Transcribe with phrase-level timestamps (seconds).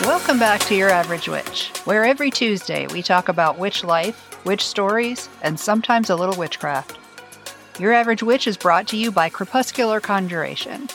[0.00, 4.66] Welcome back to Your Average Witch, where every Tuesday we talk about witch life, witch
[4.66, 6.98] stories, and sometimes a little witchcraft.
[7.78, 10.88] Your Average Witch is brought to you by Crepuscular Conjuration.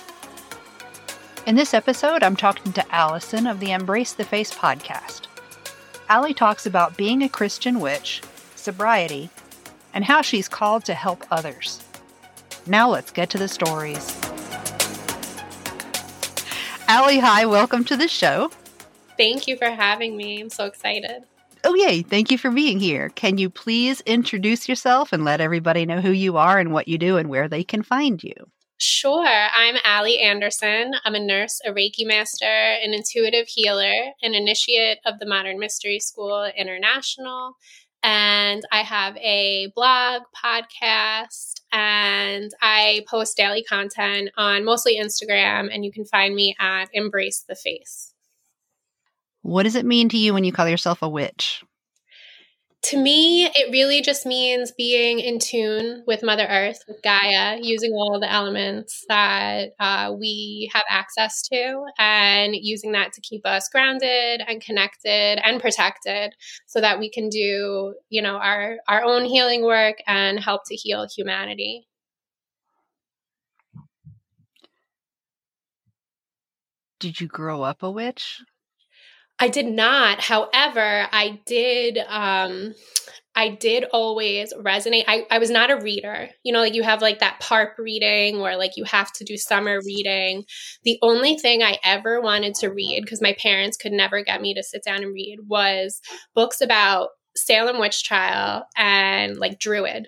[1.47, 5.27] In this episode, I'm talking to Allison of the Embrace the Face podcast.
[6.09, 8.21] Alli talks about being a Christian witch,
[8.55, 9.29] sobriety,
[9.93, 11.81] and how she's called to help others.
[12.67, 14.19] Now let's get to the stories.
[16.89, 18.51] Alli, hi, welcome to the show.
[19.19, 20.39] Thank you for having me.
[20.39, 21.25] I'm so excited.
[21.65, 22.03] Oh, yay.
[22.03, 23.09] Thank you for being here.
[23.09, 26.97] Can you please introduce yourself and let everybody know who you are and what you
[26.97, 28.33] do and where they can find you?
[28.77, 29.27] Sure.
[29.27, 30.93] I'm Alli Anderson.
[31.03, 35.99] I'm a nurse, a Reiki master, an intuitive healer, an initiate of the Modern Mystery
[35.99, 37.57] School International.
[38.01, 45.67] And I have a blog, podcast, and I post daily content on mostly Instagram.
[45.75, 48.08] And you can find me at Embrace the Face.
[49.49, 51.63] What does it mean to you when you call yourself a witch?
[52.83, 57.91] To me, it really just means being in tune with Mother Earth, with Gaia, using
[57.93, 63.67] all the elements that uh, we have access to, and using that to keep us
[63.69, 66.35] grounded and connected and protected,
[66.67, 70.75] so that we can do, you know, our our own healing work and help to
[70.75, 71.87] heal humanity.
[76.99, 78.41] Did you grow up a witch?
[79.39, 80.19] I did not.
[80.19, 82.73] However, I did um
[83.35, 85.05] I did always resonate.
[85.07, 86.29] I, I was not a reader.
[86.43, 89.37] You know, like you have like that PARP reading or like you have to do
[89.37, 90.43] summer reading.
[90.83, 94.55] The only thing I ever wanted to read, because my parents could never get me
[94.55, 96.01] to sit down and read, was
[96.35, 100.07] books about Salem witch trial and like Druid.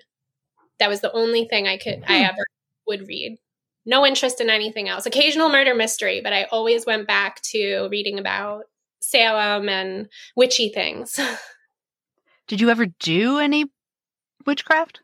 [0.78, 2.24] That was the only thing I could I hmm.
[2.24, 2.44] ever
[2.86, 3.38] would read.
[3.86, 5.06] No interest in anything else.
[5.06, 8.64] Occasional murder mystery, but I always went back to reading about
[9.02, 11.18] Salem and witchy things.
[12.48, 13.66] Did you ever do any
[14.46, 15.00] witchcraft?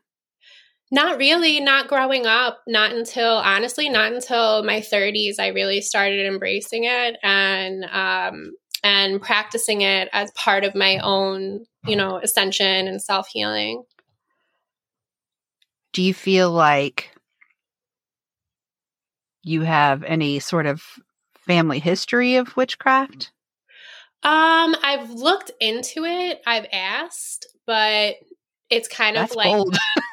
[0.91, 6.25] Not really, not growing up, not until honestly, not until my 30s I really started
[6.25, 12.87] embracing it and um and practicing it as part of my own, you know, ascension
[12.87, 13.83] and self-healing.
[15.91, 17.11] Do you feel like
[19.43, 20.83] you have any sort of
[21.33, 23.31] family history of witchcraft?
[24.21, 26.41] Um, I've looked into it.
[26.45, 28.15] I've asked, but
[28.69, 29.65] it's kind That's of like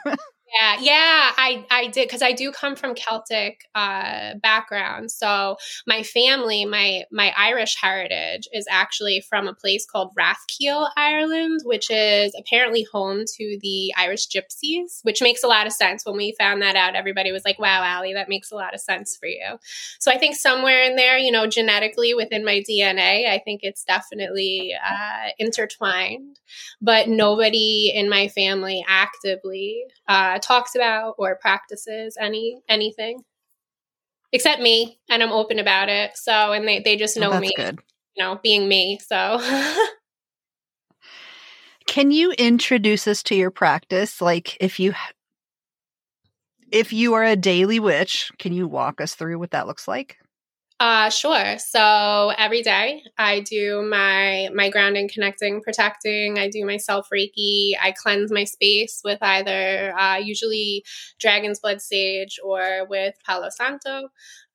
[0.54, 5.10] Yeah, yeah, I I did because I do come from Celtic uh, background.
[5.10, 5.56] So
[5.88, 11.90] my family, my my Irish heritage, is actually from a place called Rathkeale, Ireland, which
[11.90, 16.06] is apparently home to the Irish Gypsies, which makes a lot of sense.
[16.06, 18.80] When we found that out, everybody was like, "Wow, Alli, that makes a lot of
[18.80, 19.58] sense for you."
[19.98, 23.82] So I think somewhere in there, you know, genetically within my DNA, I think it's
[23.84, 26.38] definitely uh, intertwined.
[26.80, 29.82] But nobody in my family actively.
[30.08, 33.22] Uh, talks about or practices any anything?
[34.32, 37.40] Except me and i'm open about it so and they, they just oh, know oh,
[37.40, 37.78] me good.
[38.16, 39.40] you know being me so.
[41.86, 44.20] Can you introduce us to your practice?
[44.20, 44.92] Like if you
[46.70, 50.18] if you are a daily witch can you walk us through what that looks like
[50.78, 51.56] uh, sure.
[51.59, 56.38] So every day I do my my grounding, connecting, protecting.
[56.38, 57.72] I do my self reiki.
[57.82, 60.84] I cleanse my space with either uh, usually
[61.19, 64.09] dragon's blood sage or with Palo Santo.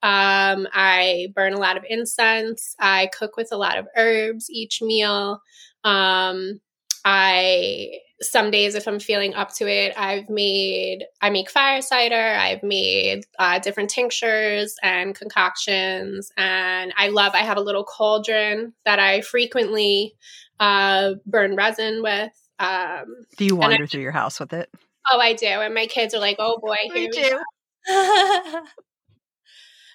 [0.04, 2.76] Um, I burn a lot of incense.
[2.80, 5.42] I cook with a lot of herbs each meal.
[5.84, 6.62] Um,
[7.04, 12.36] I some days if i'm feeling up to it i've made i make fire cider
[12.38, 18.74] i've made uh, different tinctures and concoctions and i love i have a little cauldron
[18.86, 20.16] that i frequently
[20.60, 23.06] uh, burn resin with um,
[23.38, 24.70] do you wander I, through your house with it
[25.12, 27.40] oh i do and my kids are like oh boy Me too.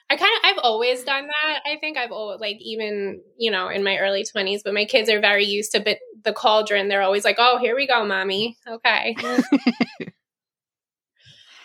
[0.08, 1.60] I kind of I've always done that.
[1.66, 5.10] I think I've always like even you know in my early twenties, but my kids
[5.10, 6.88] are very used to bit the cauldron.
[6.88, 9.16] They're always like, "Oh, here we go, mommy." Okay.
[9.20, 10.10] but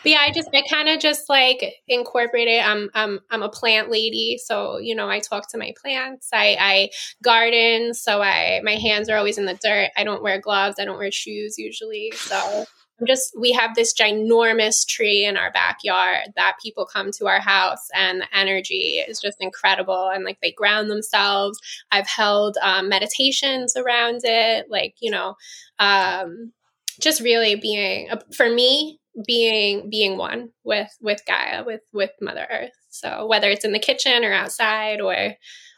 [0.05, 2.65] yeah, I just I kind of just like incorporate it.
[2.65, 6.29] I'm I'm I'm a plant lady, so you know I talk to my plants.
[6.33, 6.89] I I
[7.23, 9.91] garden, so I my hands are always in the dirt.
[9.95, 10.77] I don't wear gloves.
[10.79, 12.65] I don't wear shoes usually, so
[13.07, 17.87] just we have this ginormous tree in our backyard that people come to our house
[17.93, 21.59] and the energy is just incredible and like they ground themselves
[21.91, 25.35] i've held um, meditations around it like you know
[25.79, 26.51] um,
[26.99, 32.71] just really being for me being being one with with gaia with with mother earth
[32.89, 35.35] so whether it's in the kitchen or outside or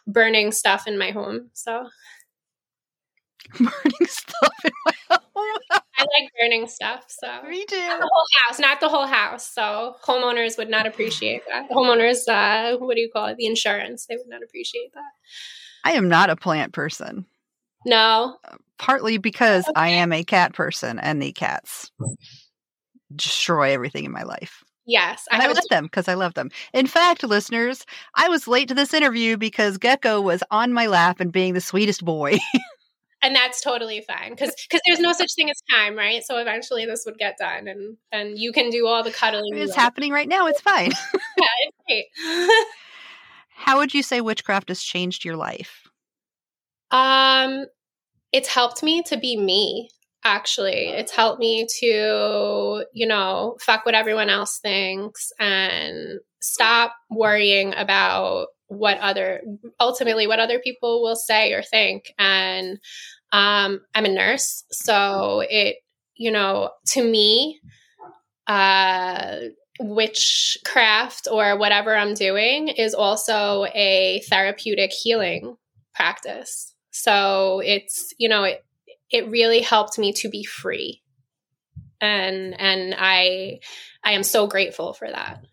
[0.07, 1.49] burning stuff in my home.
[1.53, 1.87] So
[3.57, 5.79] burning stuff in my home.
[5.97, 7.05] I like burning stuff.
[7.07, 7.77] So me too.
[7.77, 9.49] Not the whole house, not the whole house.
[9.51, 11.69] So homeowners would not appreciate that.
[11.69, 13.37] Homeowners, uh, what do you call it?
[13.37, 14.05] The insurance.
[14.07, 15.11] They would not appreciate that.
[15.83, 17.25] I am not a plant person.
[17.85, 18.37] No.
[18.79, 19.73] Partly because okay.
[19.75, 21.91] I am a cat person and the cats
[23.15, 24.63] destroy everything in my life.
[24.85, 25.25] Yes.
[25.31, 26.49] I, I let them because I love them.
[26.73, 27.85] In fact, listeners,
[28.15, 31.61] I was late to this interview because Gecko was on my lap and being the
[31.61, 32.37] sweetest boy.
[33.23, 36.23] and that's totally fine because because there's no such thing as time, right?
[36.23, 39.55] So eventually this would get done, and and you can do all the cuddling.
[39.55, 40.45] It's happening right now.
[40.47, 40.91] It's fine.
[41.13, 42.05] yeah, it's great.
[43.55, 45.87] How would you say witchcraft has changed your life?
[46.91, 47.65] Um,
[48.31, 49.89] it's helped me to be me
[50.25, 50.87] actually.
[50.89, 58.47] It's helped me to, you know, fuck what everyone else thinks and stop worrying about
[58.67, 59.41] what other
[59.79, 62.13] ultimately what other people will say or think.
[62.17, 62.79] And
[63.31, 65.77] um i'm a nurse so it
[66.15, 67.59] you know to me
[68.47, 69.37] uh
[69.79, 75.57] witchcraft or whatever i'm doing is also a therapeutic healing
[75.93, 76.73] practice.
[76.91, 78.63] So it's you know it
[79.11, 81.01] it really helped me to be free.
[82.01, 83.59] And and i
[84.03, 85.43] i am so grateful for that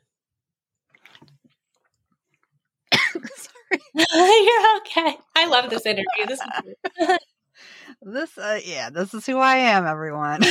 [3.37, 3.55] sorry
[3.94, 7.19] you're okay i love this interview this is
[8.02, 10.40] this uh, yeah this is who i am everyone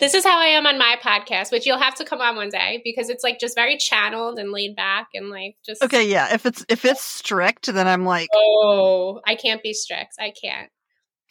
[0.00, 2.48] this is how I am on my podcast, which you'll have to come on one
[2.48, 6.32] day because it's like just very channeled and laid back and like just Okay, yeah.
[6.32, 10.14] If it's if it's strict, then I'm like Oh, I can't be strict.
[10.18, 10.70] I can't.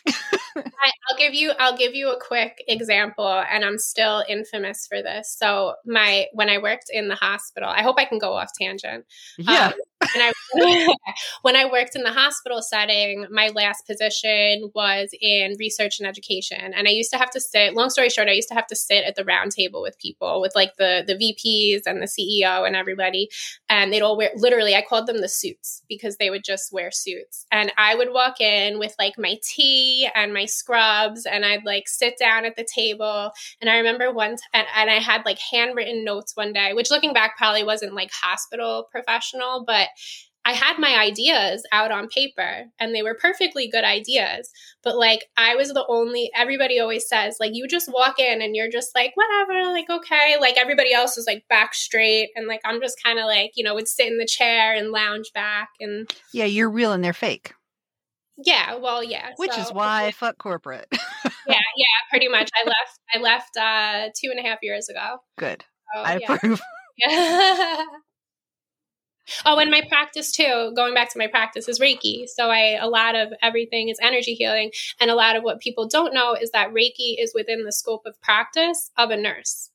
[0.08, 5.02] I, will give you I'll give you a quick example and I'm still infamous for
[5.02, 5.36] this.
[5.38, 9.06] So my when I worked in the hospital, I hope I can go off tangent.
[9.38, 9.68] Yeah.
[9.68, 9.74] Um,
[10.14, 10.32] when I
[11.42, 16.74] when I worked in the hospital setting, my last position was in research and education,
[16.76, 17.74] and I used to have to sit.
[17.74, 20.42] Long story short, I used to have to sit at the round table with people,
[20.42, 23.30] with like the the VPs and the CEO and everybody,
[23.70, 24.76] and they'd all wear literally.
[24.76, 28.42] I called them the suits because they would just wear suits, and I would walk
[28.42, 32.68] in with like my tea and my scrubs, and I'd like sit down at the
[32.74, 33.32] table,
[33.62, 36.92] and I remember one t- and, and I had like handwritten notes one day, which
[36.92, 39.90] looking back probably wasn't like hospital professional, but
[40.46, 44.50] I had my ideas out on paper and they were perfectly good ideas.
[44.84, 48.56] But like, I was the only, everybody always says, like, you just walk in and
[48.56, 50.36] you're just like, whatever, like, okay.
[50.40, 52.30] Like, everybody else is like back straight.
[52.36, 54.92] And like, I'm just kind of like, you know, would sit in the chair and
[54.92, 55.70] lounge back.
[55.80, 57.54] And yeah, you're real and they're fake.
[58.38, 59.30] Yeah, well, yeah.
[59.38, 60.88] Which so, is why fuck corporate.
[60.92, 62.50] yeah, yeah, pretty much.
[62.56, 63.00] I left.
[63.14, 65.18] I left uh, two and a half years ago.
[65.38, 65.64] Good.
[65.94, 66.34] So, I yeah.
[66.34, 66.62] approve.
[66.96, 67.84] Yeah.
[69.46, 72.28] Oh, and my practice too, going back to my practice is Reiki.
[72.28, 74.72] So I a lot of everything is energy healing.
[75.00, 78.04] And a lot of what people don't know is that Reiki is within the scope
[78.06, 79.70] of practice of a nurse.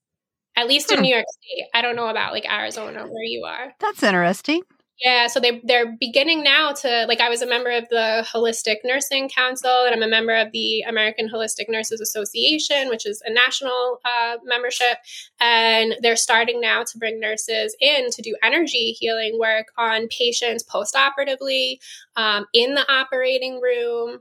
[0.56, 1.04] At least in hmm.
[1.04, 1.66] New York State.
[1.72, 3.74] I don't know about like Arizona where you are.
[3.78, 4.62] That's interesting.
[5.04, 8.78] Yeah, so they they're beginning now to like I was a member of the Holistic
[8.84, 13.32] Nursing Council and I'm a member of the American Holistic Nurses Association, which is a
[13.32, 14.98] national uh, membership,
[15.38, 20.64] and they're starting now to bring nurses in to do energy healing work on patients
[20.64, 21.78] postoperatively
[22.16, 24.18] um, in the operating room,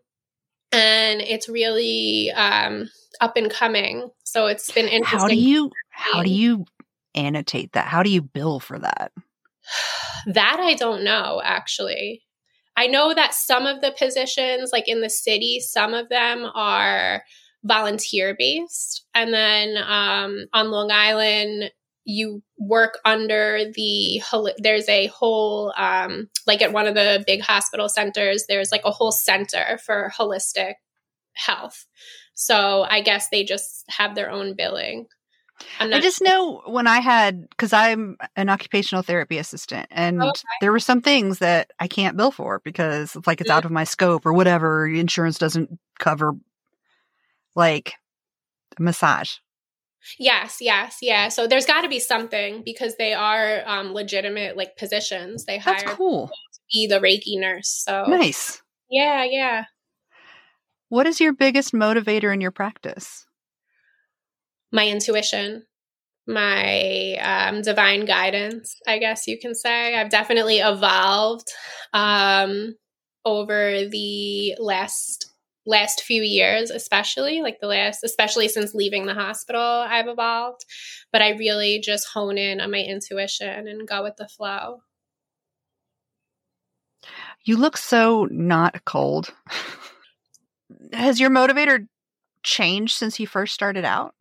[0.72, 2.88] and it's really um,
[3.20, 4.12] up and coming.
[4.26, 5.20] So it's been interesting.
[5.20, 6.66] How do you how do you
[7.16, 7.86] annotate that?
[7.86, 9.12] How do you bill for that?
[10.26, 12.24] That I don't know, actually.
[12.76, 17.24] I know that some of the positions, like in the city, some of them are
[17.64, 19.06] volunteer based.
[19.16, 21.72] And then um, on Long Island,
[22.08, 24.22] you work under the
[24.60, 28.92] there's a whole um, like at one of the big hospital centers there's like a
[28.92, 30.76] whole center for holistic
[31.34, 31.86] health
[32.34, 35.06] so i guess they just have their own billing
[35.80, 40.42] I just know when I had because I'm an occupational therapy assistant, and okay.
[40.62, 43.58] there were some things that I can't bill for because like it's mm-hmm.
[43.58, 44.88] out of my scope or whatever.
[44.88, 46.36] Insurance doesn't cover,
[47.56, 47.96] like
[48.80, 49.38] massage.
[50.18, 51.30] Yes, yes, yeah.
[51.30, 55.46] So there's got to be something because they are um, legitimate like positions.
[55.46, 56.28] They hire That's cool.
[56.28, 57.70] to be the Reiki nurse.
[57.70, 58.62] So nice.
[58.90, 59.66] Yeah, yeah.
[60.90, 63.27] What is your biggest motivator in your practice?
[64.72, 65.64] My intuition,
[66.28, 69.96] my um, divine guidance, I guess you can say.
[69.96, 71.48] I've definitely evolved
[71.94, 72.76] um,
[73.26, 75.34] over the last
[75.70, 80.64] last few years especially like the last especially since leaving the hospital i've evolved
[81.12, 84.80] but i really just hone in on my intuition and go with the flow
[87.48, 89.34] You look so not cold.
[90.94, 91.88] Has your motivator
[92.44, 94.14] changed since you first started out?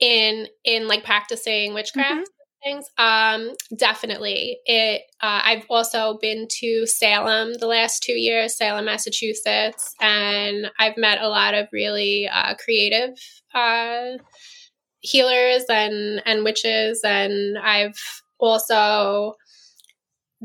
[0.00, 2.62] In in like practicing witchcraft mm-hmm.
[2.62, 4.58] things, um, definitely.
[4.66, 5.02] It.
[5.20, 11.20] Uh, I've also been to Salem the last two years, Salem, Massachusetts, and I've met
[11.20, 13.18] a lot of really uh, creative
[13.54, 14.18] uh,
[15.00, 17.98] healers and and witches, and I've
[18.38, 19.36] also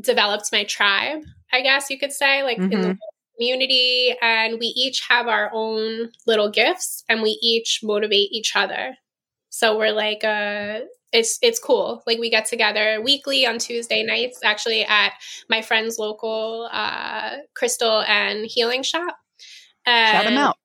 [0.00, 2.72] developed my tribe, I guess you could say, like mm-hmm.
[2.72, 3.36] in the mm-hmm.
[3.36, 4.14] community.
[4.20, 8.96] And we each have our own little gifts and we each motivate each other.
[9.52, 10.80] So we're like, uh,
[11.12, 12.02] it's it's cool.
[12.06, 15.12] Like we get together weekly on Tuesday nights, actually at
[15.50, 19.18] my friend's local uh, crystal and healing shop.
[19.84, 20.56] And Shout them out.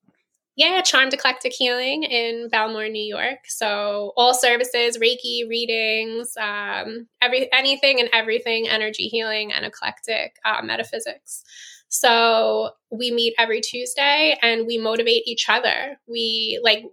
[0.56, 3.40] Yeah, Charmed Eclectic Healing in Bellmore, New York.
[3.46, 10.62] So all services, Reiki readings, um, every anything and everything, energy healing and eclectic uh,
[10.62, 11.44] metaphysics.
[11.88, 16.00] So we meet every Tuesday and we motivate each other.
[16.08, 16.84] We like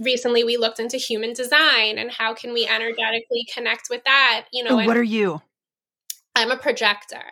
[0.00, 4.46] recently we looked into human design and how can we energetically connect with that.
[4.52, 5.40] You know, what are you?
[6.34, 7.22] I'm a projector.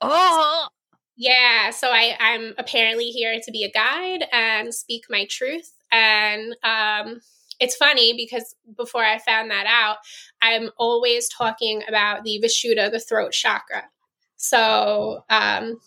[0.00, 0.66] Oh,
[1.16, 5.72] yeah, so I, I'm apparently here to be a guide and speak my truth.
[5.92, 7.20] And um,
[7.60, 9.98] it's funny because before I found that out,
[10.42, 13.84] I'm always talking about the Vishuddha, the throat chakra.
[14.36, 15.80] So um,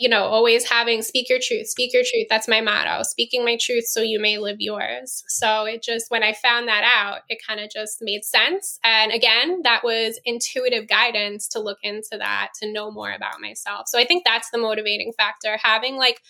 [0.00, 2.26] you know, always having speak your truth, speak your truth.
[2.30, 5.22] That's my motto, speaking my truth so you may live yours.
[5.28, 8.78] So it just, when I found that out, it kind of just made sense.
[8.82, 13.88] And again, that was intuitive guidance to look into that, to know more about myself.
[13.88, 16.22] So I think that's the motivating factor having like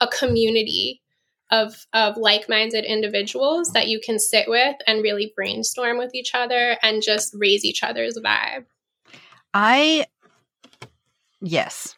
[0.00, 1.02] a community
[1.50, 6.76] of of like-minded individuals that you can sit with and really brainstorm with each other
[6.80, 8.66] and just raise each other's vibe.
[9.52, 10.06] I
[11.40, 11.95] yes,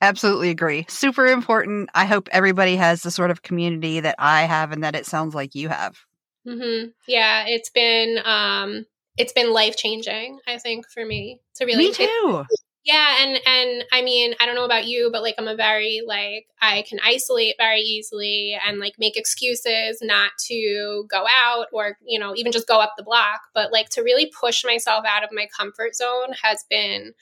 [0.00, 0.86] Absolutely agree.
[0.88, 1.90] Super important.
[1.94, 5.34] I hope everybody has the sort of community that I have and that it sounds
[5.34, 5.98] like you have.
[6.46, 6.88] Mm-hmm.
[7.06, 8.86] Yeah, it's been um,
[9.18, 10.38] it's been life changing.
[10.46, 11.88] I think for me to really.
[11.88, 12.44] Me too.
[12.82, 16.00] Yeah, and and I mean, I don't know about you, but like I'm a very
[16.06, 21.98] like I can isolate very easily and like make excuses not to go out or
[22.02, 23.40] you know even just go up the block.
[23.54, 27.12] But like to really push myself out of my comfort zone has been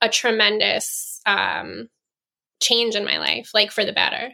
[0.00, 1.88] a tremendous um
[2.60, 4.32] change in my life, like for the better.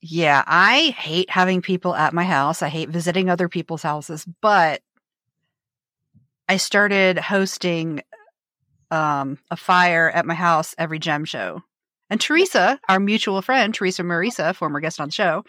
[0.00, 2.62] Yeah, I hate having people at my house.
[2.62, 4.82] I hate visiting other people's houses, but
[6.46, 8.02] I started hosting
[8.90, 11.62] um, a fire at my house every gem show.
[12.10, 15.44] And Teresa, our mutual friend, Teresa Marisa, former guest on the show,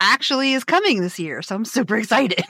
[0.00, 1.42] actually is coming this year.
[1.42, 2.44] So I'm super excited.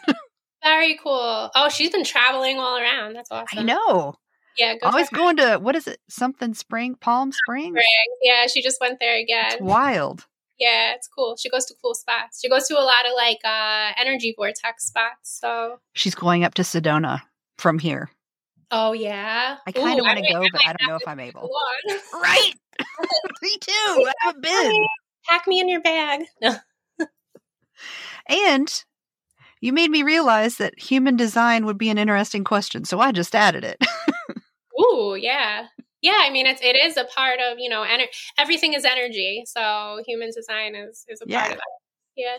[0.62, 1.50] Very cool.
[1.54, 3.14] Oh, she's been traveling all around.
[3.14, 3.58] That's awesome.
[3.58, 4.14] I know.
[4.58, 6.00] Yeah, go always going to what is it?
[6.08, 7.68] Something Spring, Palm Springs.
[7.68, 8.16] Spring.
[8.22, 9.52] Yeah, she just went there again.
[9.52, 10.26] It's wild.
[10.58, 11.36] Yeah, it's cool.
[11.36, 12.40] She goes to cool spots.
[12.40, 15.38] She goes to a lot of like uh energy vortex spots.
[15.40, 17.20] So she's going up to Sedona
[17.56, 18.10] from here.
[18.70, 19.56] Oh yeah.
[19.66, 21.48] I kind of want to go, but I don't know if I'm able.
[22.14, 22.52] right.
[23.42, 23.70] me too.
[23.72, 24.72] I haven't been.
[25.28, 26.22] Pack me in your bag.
[28.28, 28.84] and
[29.60, 33.34] you made me realize that human design would be an interesting question, so I just
[33.34, 33.82] added it.
[34.80, 35.66] Ooh, yeah.
[36.00, 38.06] Yeah, I mean it's it is a part of, you know, ener-
[38.38, 39.42] everything is energy.
[39.46, 41.40] So human design is is a yeah.
[41.40, 41.64] part of that.
[42.16, 42.36] Yeah.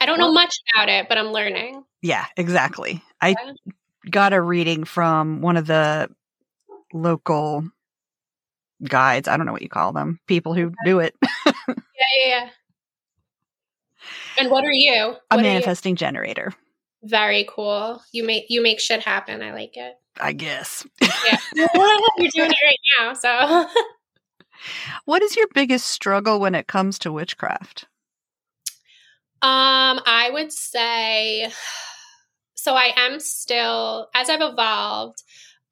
[0.00, 1.84] I don't well, know much about it, but I'm learning.
[2.02, 3.02] Yeah, exactly.
[3.20, 3.34] I
[4.10, 6.10] got a reading from one of the
[6.92, 7.68] local
[8.82, 9.28] guides.
[9.28, 10.20] I don't know what you call them.
[10.26, 11.14] People who do it.
[11.46, 12.48] yeah, yeah, yeah.
[14.38, 15.14] And what are you?
[15.28, 15.96] What a manifesting you?
[15.96, 16.52] generator.
[17.02, 18.02] Very cool.
[18.12, 19.42] You make you make shit happen.
[19.42, 19.94] I like it.
[20.20, 20.86] I guess.
[21.00, 21.38] yeah.
[21.54, 21.68] You're
[22.34, 23.68] doing it right now, so
[25.04, 27.86] What is your biggest struggle when it comes to witchcraft?
[29.42, 31.50] Um, I would say
[32.54, 35.22] so I am still as I've evolved,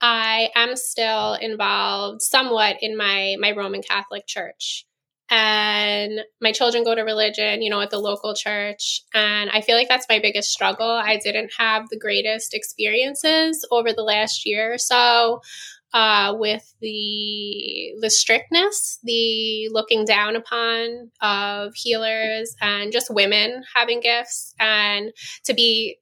[0.00, 4.86] I am still involved somewhat in my my Roman Catholic church
[5.30, 9.02] and my children go to religion, you know, at the local church.
[9.14, 10.88] And I feel like that's my biggest struggle.
[10.88, 15.40] I didn't have the greatest experiences over the last year or so.
[15.92, 24.00] Uh, with the the strictness, the looking down upon of healers and just women having
[24.00, 25.12] gifts, and
[25.44, 25.98] to be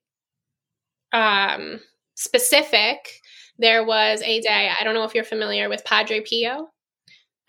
[1.13, 1.79] um,
[2.15, 3.21] specific,
[3.59, 4.71] there was a day.
[4.81, 6.71] I don't know if you're familiar with Padre Pio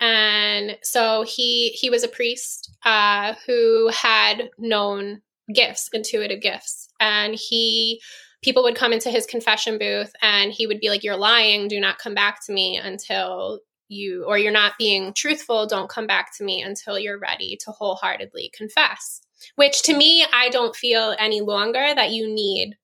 [0.00, 5.22] and so he he was a priest uh, who had known
[5.52, 8.00] gifts intuitive gifts and he
[8.42, 11.78] people would come into his confession booth and he would be like you're lying do
[11.78, 16.36] not come back to me until you or you're not being truthful, don't come back
[16.36, 19.20] to me until you're ready to wholeheartedly confess.
[19.56, 22.76] Which to me, I don't feel any longer that you need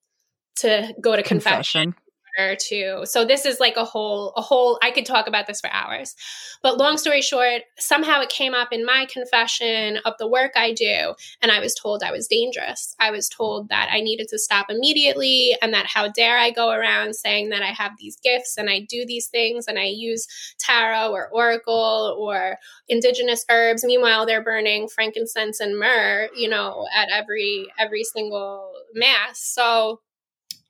[0.56, 1.92] to go to confession.
[1.92, 2.09] confession
[2.56, 5.70] to so this is like a whole a whole i could talk about this for
[5.70, 6.14] hours.
[6.62, 10.72] But long story short somehow it came up in my confession of the work i
[10.72, 12.94] do and i was told i was dangerous.
[12.98, 16.70] I was told that i needed to stop immediately and that how dare i go
[16.70, 20.26] around saying that i have these gifts and i do these things and i use
[20.58, 23.84] tarot or oracle or indigenous herbs.
[23.84, 29.40] Meanwhile they're burning frankincense and myrrh you know at every every single mass.
[29.40, 30.00] So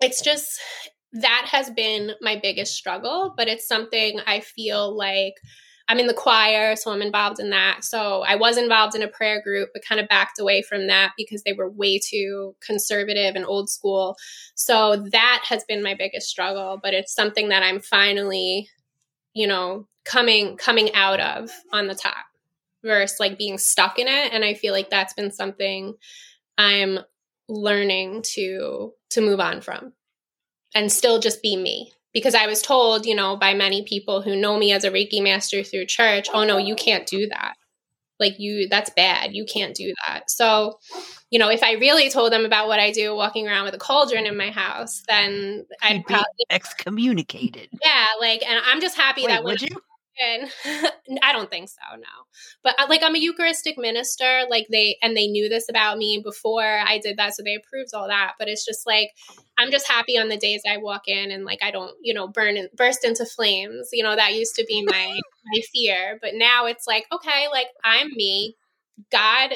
[0.01, 0.61] it's just
[1.13, 5.35] that has been my biggest struggle, but it's something I feel like
[5.89, 7.83] I'm in the choir, so I'm involved in that.
[7.83, 11.15] So I was involved in a prayer group, but kind of backed away from that
[11.17, 14.17] because they were way too conservative and old school.
[14.55, 18.69] So that has been my biggest struggle, but it's something that I'm finally,
[19.35, 22.25] you know, coming coming out of on the top
[22.85, 24.33] versus like being stuck in it.
[24.33, 25.95] And I feel like that's been something
[26.57, 27.01] I'm
[27.49, 29.93] learning to to move on from
[30.75, 31.93] and still just be me.
[32.13, 35.23] Because I was told, you know, by many people who know me as a Reiki
[35.23, 37.55] master through church, oh no, you can't do that.
[38.19, 39.33] Like you, that's bad.
[39.33, 40.29] You can't do that.
[40.29, 40.81] So,
[41.31, 43.79] you know, if I really told them about what I do walking around with a
[43.79, 47.69] cauldron in my house, then I'd probably excommunicated.
[47.83, 49.69] Yeah, like, and I'm just happy Wait, that would you?
[50.19, 50.51] And
[51.23, 52.07] I don't think so, no.
[52.63, 56.21] But uh, like I'm a Eucharistic minister, like they and they knew this about me
[56.23, 58.35] before I did that, so they approved all that.
[58.39, 59.11] But it's just like
[59.59, 62.29] I'm just happy on the days I walk in and like I don't, you know,
[62.29, 63.89] burn and burst into flames.
[63.93, 65.21] You know, that used to be my
[65.53, 68.57] my fear, but now it's like okay, like I'm me.
[69.11, 69.53] God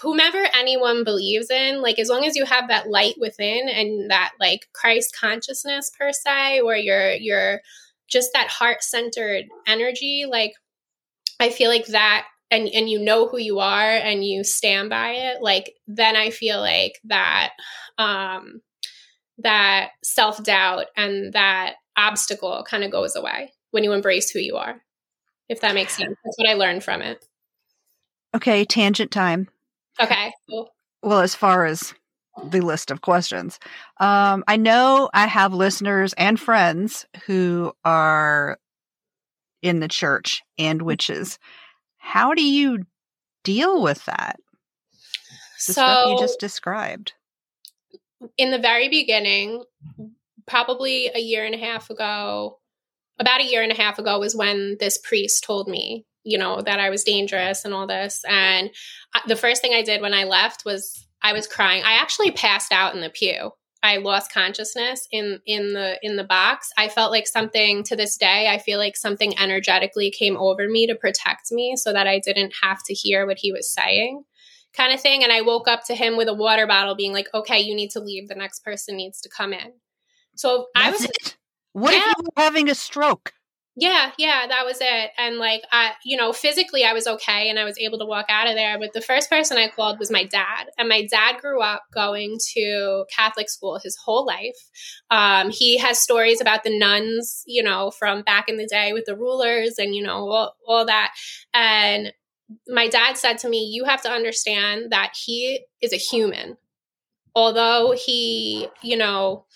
[0.00, 4.32] whomever anyone believes in, like as long as you have that light within and that
[4.38, 7.60] like Christ consciousness per se, or you're you're
[8.14, 10.52] just that heart centered energy, like
[11.38, 15.10] I feel like that and and you know who you are and you stand by
[15.10, 17.50] it, like then I feel like that
[17.98, 18.62] um
[19.38, 24.80] that self-doubt and that obstacle kind of goes away when you embrace who you are.
[25.48, 26.16] If that makes sense.
[26.24, 27.22] That's what I learned from it.
[28.34, 29.48] Okay, tangent time.
[30.00, 30.70] Okay, cool.
[31.02, 31.92] Well, as far as
[32.42, 33.58] the list of questions.
[33.98, 38.58] Um, I know I have listeners and friends who are
[39.62, 41.38] in the church and witches.
[41.98, 42.84] How do you
[43.44, 44.36] deal with that?
[45.66, 47.12] The so, stuff you just described.
[48.36, 49.64] In the very beginning,
[50.46, 52.58] probably a year and a half ago,
[53.18, 56.60] about a year and a half ago was when this priest told me, you know,
[56.60, 58.24] that I was dangerous and all this.
[58.28, 58.70] And
[59.26, 61.82] the first thing I did when I left was I was crying.
[61.84, 63.50] I actually passed out in the pew.
[63.82, 66.70] I lost consciousness in in the in the box.
[66.78, 70.86] I felt like something to this day, I feel like something energetically came over me
[70.86, 74.24] to protect me so that I didn't have to hear what he was saying.
[74.74, 77.28] Kind of thing and I woke up to him with a water bottle being like,
[77.34, 78.28] "Okay, you need to leave.
[78.28, 79.72] The next person needs to come in."
[80.36, 81.36] So That's I was it?
[81.72, 82.00] What yeah.
[82.00, 83.32] if you were having a stroke?
[83.76, 85.10] Yeah, yeah, that was it.
[85.18, 88.26] And like I, you know, physically I was okay and I was able to walk
[88.28, 88.78] out of there.
[88.78, 90.66] But the first person I called was my dad.
[90.78, 94.56] And my dad grew up going to Catholic school his whole life.
[95.10, 99.06] Um, he has stories about the nuns, you know, from back in the day with
[99.06, 101.12] the rulers and, you know, all, all that.
[101.52, 102.12] And
[102.68, 106.58] my dad said to me, You have to understand that he is a human.
[107.34, 109.46] Although he, you know,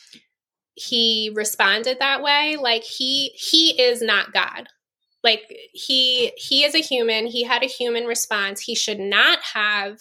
[0.78, 4.68] he responded that way like he he is not god.
[5.24, 7.26] Like he he is a human.
[7.26, 8.60] He had a human response.
[8.60, 9.98] He should not have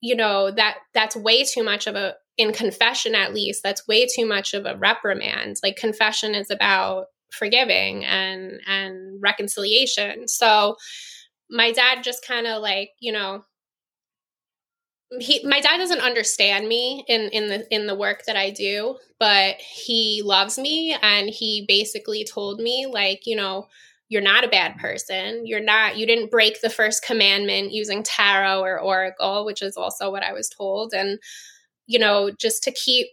[0.00, 4.06] you know that that's way too much of a in confession at least that's way
[4.06, 5.56] too much of a reprimand.
[5.62, 10.28] Like confession is about forgiving and and reconciliation.
[10.28, 10.76] So
[11.50, 13.44] my dad just kind of like you know
[15.20, 18.98] he my dad doesn't understand me in in the in the work that I do,
[19.18, 23.68] but he loves me and he basically told me like, you know,
[24.08, 25.46] you're not a bad person.
[25.46, 30.10] You're not you didn't break the first commandment using tarot or oracle, which is also
[30.10, 31.18] what I was told and
[31.86, 33.06] you know, just to keep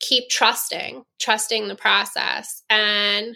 [0.00, 2.62] keep trusting, trusting the process.
[2.70, 3.34] And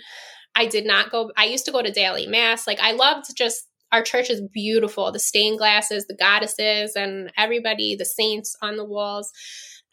[0.55, 2.66] I did not go I used to go to daily mass.
[2.66, 5.12] Like I loved just our church is beautiful.
[5.12, 9.31] The stained glasses the goddesses and everybody the saints on the walls.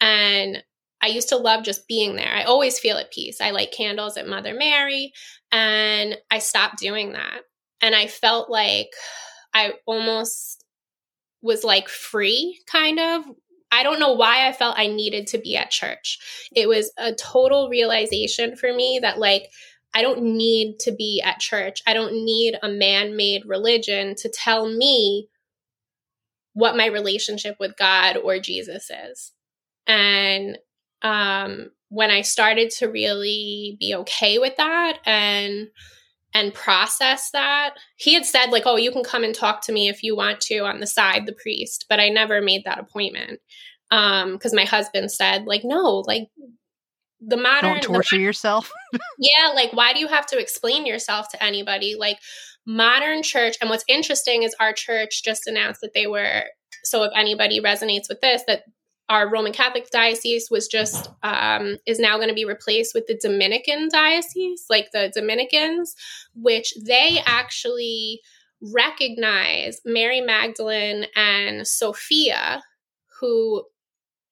[0.00, 0.62] And
[1.02, 2.32] i used to love just being there.
[2.34, 3.40] I always feel at peace.
[3.40, 5.12] I light candles at mother mary
[5.52, 7.40] and i stopped doing that.
[7.80, 8.88] And i felt like
[9.54, 10.64] i almost
[11.42, 13.24] was like free kind of.
[13.72, 16.18] I don't know why I felt I needed to be at church.
[16.54, 19.44] It was a total realization for me that, like,
[19.94, 21.82] I don't need to be at church.
[21.86, 25.28] I don't need a man made religion to tell me
[26.52, 29.32] what my relationship with God or Jesus is.
[29.86, 30.58] And
[31.02, 35.68] um, when I started to really be okay with that and
[36.32, 39.88] and process that, he had said like, "Oh, you can come and talk to me
[39.88, 43.40] if you want to on the side, the priest," but I never made that appointment
[43.90, 46.28] um because my husband said like, "No, like
[47.20, 48.70] the modern don't torture the, yourself."
[49.18, 51.96] yeah, like why do you have to explain yourself to anybody?
[51.98, 52.18] Like
[52.66, 56.44] modern church and what's interesting is our church just announced that they were
[56.84, 58.64] so if anybody resonates with this that
[59.10, 63.18] our Roman Catholic diocese was just um, is now going to be replaced with the
[63.20, 65.96] Dominican diocese, like the Dominicans,
[66.34, 68.20] which they actually
[68.62, 72.62] recognize Mary Magdalene and Sophia,
[73.20, 73.64] who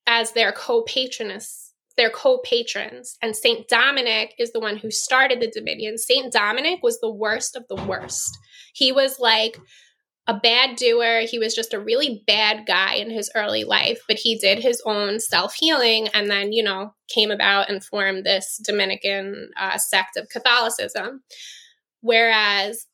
[0.07, 1.58] as their co-patroness,
[1.99, 5.99] their co-patrons, and Saint Dominic is the one who started the Dominion.
[5.99, 8.39] Saint Dominic was the worst of the worst.
[8.73, 9.59] He was like
[10.29, 11.23] a bad doer.
[11.29, 14.81] He was just a really bad guy in his early life, but he did his
[14.87, 20.17] own self healing and then, you know, came about and formed this Dominican uh, sect
[20.17, 21.23] of Catholicism.
[22.01, 22.87] Whereas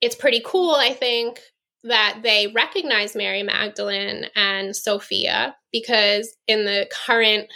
[0.00, 1.40] it's pretty cool, I think,
[1.84, 7.48] that they recognize Mary Magdalene and Sophia because in the current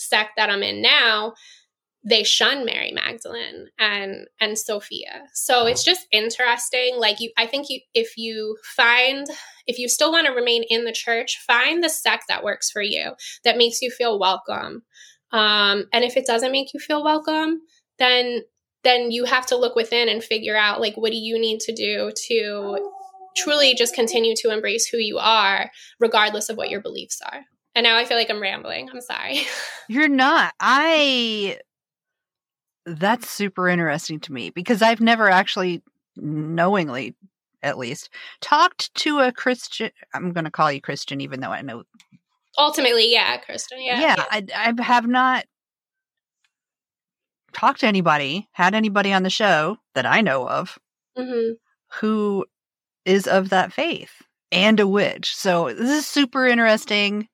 [0.00, 1.34] sect that I'm in now,
[2.04, 5.24] they shun Mary Magdalene and and Sophia.
[5.34, 6.94] So it's just interesting.
[6.96, 9.26] Like you I think you if you find
[9.66, 12.82] if you still want to remain in the church, find the sect that works for
[12.82, 13.12] you,
[13.44, 14.82] that makes you feel welcome.
[15.32, 17.60] Um, and if it doesn't make you feel welcome,
[17.98, 18.42] then
[18.84, 21.74] then you have to look within and figure out like what do you need to
[21.74, 22.90] do to
[23.36, 27.42] truly just continue to embrace who you are regardless of what your beliefs are.
[27.74, 28.88] And now I feel like I'm rambling.
[28.90, 29.42] I'm sorry.
[29.88, 30.52] You're not.
[30.58, 31.58] I
[32.96, 35.82] that's super interesting to me because I've never actually
[36.16, 37.14] knowingly
[37.62, 41.62] at least talked to a Christian I'm going to call you Christian even though I
[41.62, 41.82] know
[42.56, 44.24] ultimately yeah Christian yeah yeah, yeah.
[44.54, 45.44] I, I have not
[47.52, 50.78] talked to anybody had anybody on the show that I know of
[51.16, 51.54] mm-hmm.
[52.00, 52.46] who
[53.04, 57.28] is of that faith and a witch so this is super interesting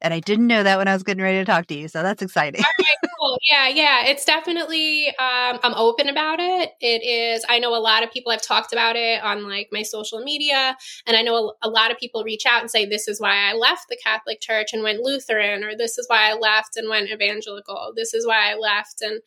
[0.00, 1.88] and I didn't know that when I was getting ready to talk to you.
[1.88, 2.60] So that's exciting.
[2.60, 3.38] All right, cool.
[3.50, 4.06] Yeah, yeah.
[4.06, 6.72] It's definitely, um, I'm open about it.
[6.80, 9.82] It is, I know a lot of people have talked about it on like my
[9.82, 10.76] social media.
[11.06, 13.50] And I know a, a lot of people reach out and say, this is why
[13.50, 16.88] I left the Catholic Church and went Lutheran, or this is why I left and
[16.88, 17.92] went evangelical.
[17.94, 19.02] This is why I left.
[19.02, 19.20] And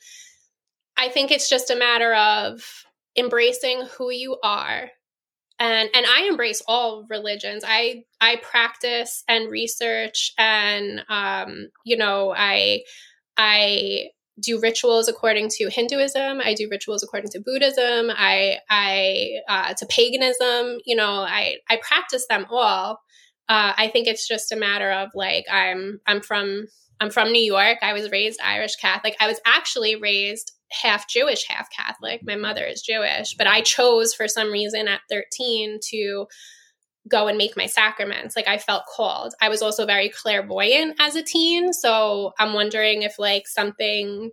[0.98, 4.90] I think it's just a matter of embracing who you are
[5.60, 7.64] and and I embrace all religions.
[7.66, 12.82] I I practice and research, and um, you know, I
[13.38, 14.10] I
[14.42, 16.42] do rituals according to Hinduism.
[16.44, 18.10] I do rituals according to Buddhism.
[18.10, 20.80] I I uh, to paganism.
[20.86, 23.00] You know, I I practice them all.
[23.50, 26.68] Uh, I think it's just a matter of like I'm I'm from
[27.00, 27.80] I'm from New York.
[27.82, 29.16] I was raised Irish Catholic.
[29.20, 32.22] I was actually raised half Jewish, half Catholic.
[32.24, 36.26] My mother is Jewish, but I chose for some reason at 13 to
[37.08, 38.36] go and make my sacraments.
[38.36, 39.34] Like I felt called.
[39.42, 44.32] I was also very clairvoyant as a teen, so I'm wondering if like something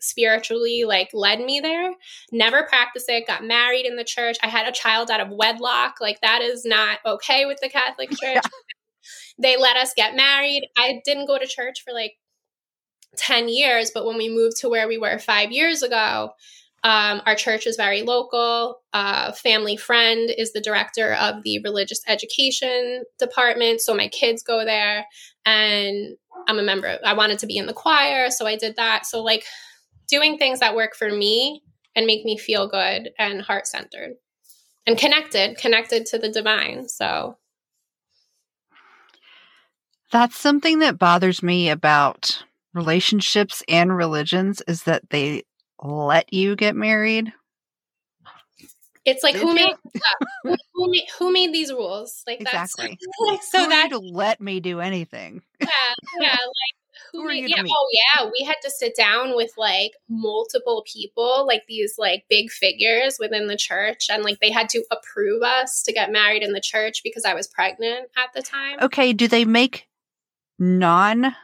[0.00, 1.92] spiritually like led me there.
[2.32, 4.36] Never practiced it, got married in the church.
[4.42, 5.96] I had a child out of wedlock.
[6.00, 8.20] Like that is not okay with the Catholic Church.
[8.22, 8.40] Yeah.
[9.40, 10.68] They let us get married.
[10.76, 12.14] I didn't go to church for like
[13.16, 16.32] 10 years, but when we moved to where we were five years ago,
[16.84, 18.80] um, our church is very local.
[18.92, 23.80] Uh, family friend is the director of the religious education department.
[23.80, 25.06] So my kids go there
[25.44, 26.16] and
[26.46, 26.98] I'm a member.
[27.04, 28.30] I wanted to be in the choir.
[28.30, 29.06] So I did that.
[29.06, 29.44] So, like,
[30.08, 31.62] doing things that work for me
[31.96, 34.14] and make me feel good and heart centered
[34.86, 36.88] and connected, connected to the divine.
[36.88, 37.36] So,
[40.10, 42.44] that's something that bothers me about
[42.78, 45.42] relationships and religions is that they
[45.82, 47.32] let you get married.
[49.04, 49.72] It's like who made,
[50.42, 52.22] who, who made who made these rules?
[52.26, 52.88] Like exactly.
[52.88, 55.42] That's, like so that to let me do anything.
[55.60, 55.68] Yeah,
[56.20, 56.30] yeah.
[56.32, 56.38] Like
[57.12, 61.46] who, who made, yeah, oh yeah, we had to sit down with like multiple people,
[61.46, 65.82] like these like big figures within the church, and like they had to approve us
[65.84, 68.78] to get married in the church because I was pregnant at the time.
[68.82, 69.88] Okay, do they make
[70.58, 71.34] non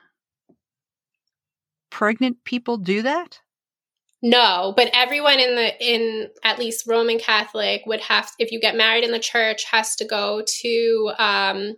[1.95, 3.39] pregnant people do that?
[4.21, 8.75] No, but everyone in the in at least Roman Catholic would have if you get
[8.75, 11.75] married in the church has to go to um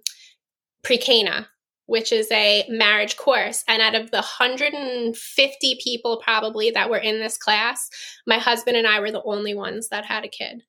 [0.83, 1.49] Pre-Cana.
[1.85, 3.63] which is a marriage course.
[3.69, 7.89] And out of the 150 people probably that were in this class,
[8.27, 10.63] my husband and I were the only ones that had a kid.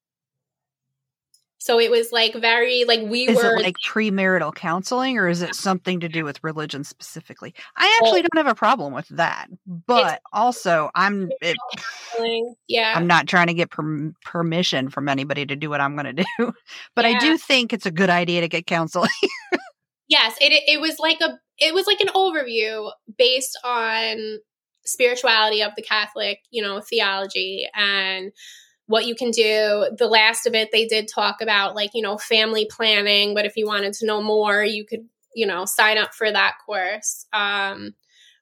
[1.60, 5.42] So it was like very like we is were it like premarital counseling or is
[5.42, 7.54] it something to do with religion specifically?
[7.76, 11.58] I actually don't have a problem with that, but also I'm it,
[12.68, 12.94] yeah.
[12.96, 16.24] I'm not trying to get per- permission from anybody to do what I'm going to
[16.38, 16.54] do,
[16.96, 17.18] but Yeah.
[17.18, 19.10] I do think it's a good idea to get counseling.
[20.08, 24.40] Yes, it it was like a it was like an overview based on
[24.86, 28.32] spirituality of the Catholic, you know, theology and
[28.88, 29.90] what you can do.
[29.98, 33.56] The last of it they did talk about like, you know, family planning, but if
[33.56, 37.26] you wanted to know more, you could, you know, sign up for that course.
[37.32, 37.94] Um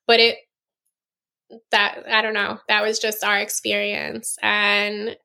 [0.07, 0.37] but it
[1.71, 5.17] that I don't know, that was just our experience and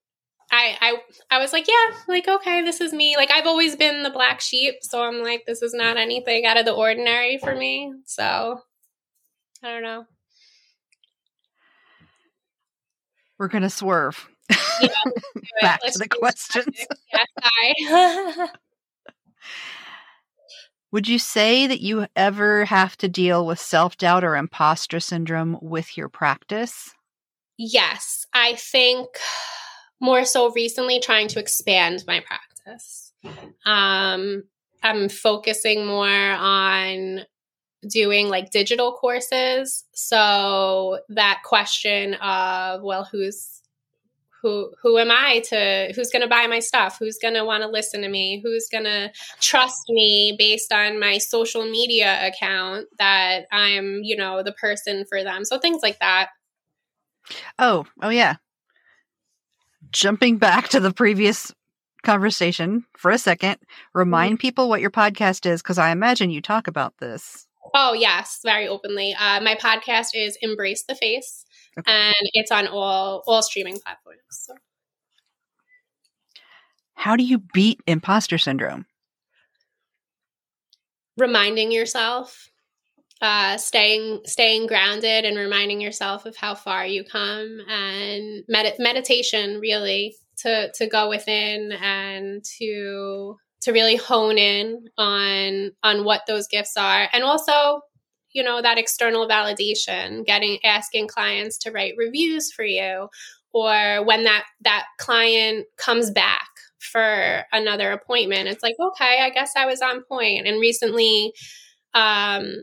[0.52, 3.16] I, I I was like, yeah, like okay, this is me.
[3.16, 6.58] Like I've always been the black sheep, so I'm like, this is not anything out
[6.58, 7.94] of the ordinary for me.
[8.04, 8.60] So
[9.62, 10.06] I don't know.
[13.38, 14.28] We're going to swerve
[15.60, 16.76] Back to the questions.
[16.78, 16.88] it.
[17.12, 18.48] Yes, I.
[20.92, 25.58] Would you say that you ever have to deal with self doubt or imposter syndrome
[25.62, 26.90] with your practice?
[27.60, 29.06] yes, I think
[30.00, 33.12] more so recently trying to expand my practice.
[33.66, 34.44] Um,
[34.82, 37.20] I'm focusing more on
[37.86, 39.84] doing like digital courses.
[39.92, 43.60] So that question of, well, who's
[44.42, 46.96] who who am I to who's going to buy my stuff?
[46.98, 48.40] Who's going to want to listen to me?
[48.42, 54.42] Who's going to trust me based on my social media account that I'm, you know,
[54.42, 55.44] the person for them.
[55.44, 56.28] So things like that.
[57.58, 58.36] Oh, oh yeah.
[59.90, 61.52] Jumping back to the previous
[62.02, 63.58] conversation for a second,
[63.94, 67.46] remind people what your podcast is because I imagine you talk about this.
[67.74, 69.14] Oh, yes, very openly.
[69.18, 71.44] Uh, my podcast is Embrace the Face,
[71.80, 71.92] Okay.
[71.92, 74.20] and it's on all all streaming platforms.
[74.30, 74.54] So.
[76.94, 78.86] How do you beat imposter syndrome?
[81.16, 82.50] Reminding yourself,
[83.22, 89.60] uh, staying staying grounded, and reminding yourself of how far you come, and med- meditation
[89.60, 96.46] really to to go within and to to really hone in on on what those
[96.48, 97.80] gifts are, and also
[98.32, 103.08] you know that external validation getting asking clients to write reviews for you
[103.52, 109.52] or when that that client comes back for another appointment it's like okay i guess
[109.56, 110.46] i was on point.
[110.46, 111.32] And recently
[111.94, 112.54] um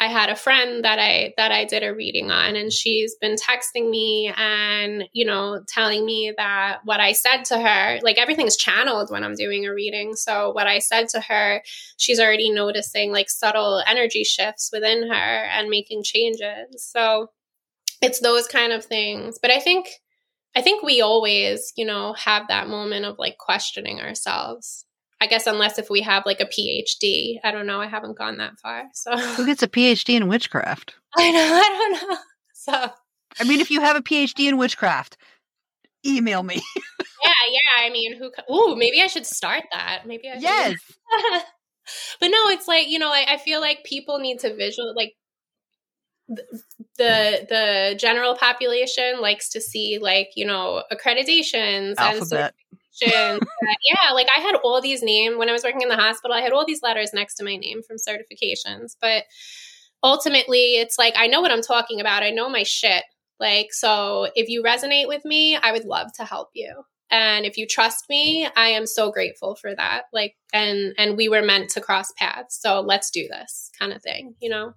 [0.00, 3.36] i had a friend that i that i did a reading on and she's been
[3.36, 8.56] texting me and you know telling me that what i said to her like everything's
[8.56, 11.62] channeled when i'm doing a reading so what i said to her
[11.96, 16.66] she's already noticing like subtle energy shifts within her and making changes.
[16.78, 17.30] So
[18.00, 19.38] it's those kind of things.
[19.40, 19.88] But I think
[20.56, 24.84] I think we always, you know, have that moment of like questioning ourselves.
[25.20, 27.38] I guess unless if we have like a PhD.
[27.42, 27.80] I don't know.
[27.80, 28.84] I haven't gone that far.
[28.94, 30.94] So Who gets a PhD in witchcraft?
[31.16, 32.16] I know, I don't know.
[32.54, 32.90] So
[33.40, 35.16] I mean, if you have a PhD in witchcraft,
[36.06, 36.60] email me.
[37.24, 37.84] yeah, yeah.
[37.84, 38.30] I mean, who?
[38.54, 40.02] Ooh, maybe I should start that.
[40.06, 40.34] Maybe I.
[40.34, 40.74] should- yes.
[42.20, 45.14] but no, it's like you know, I, I feel like people need to visual like
[46.28, 52.54] the the general population likes to see like you know accreditations and Alphabet.
[53.02, 53.40] Certifications.
[53.84, 56.36] yeah, like I had all these names when I was working in the hospital.
[56.36, 59.24] I had all these letters next to my name from certifications, but
[60.02, 62.22] ultimately, it's like I know what I'm talking about.
[62.22, 63.04] I know my shit.
[63.40, 66.82] Like, so if you resonate with me, I would love to help you.
[67.10, 70.02] And if you trust me, I am so grateful for that.
[70.12, 74.02] Like, and and we were meant to cross paths, so let's do this kind of
[74.02, 74.74] thing, you know.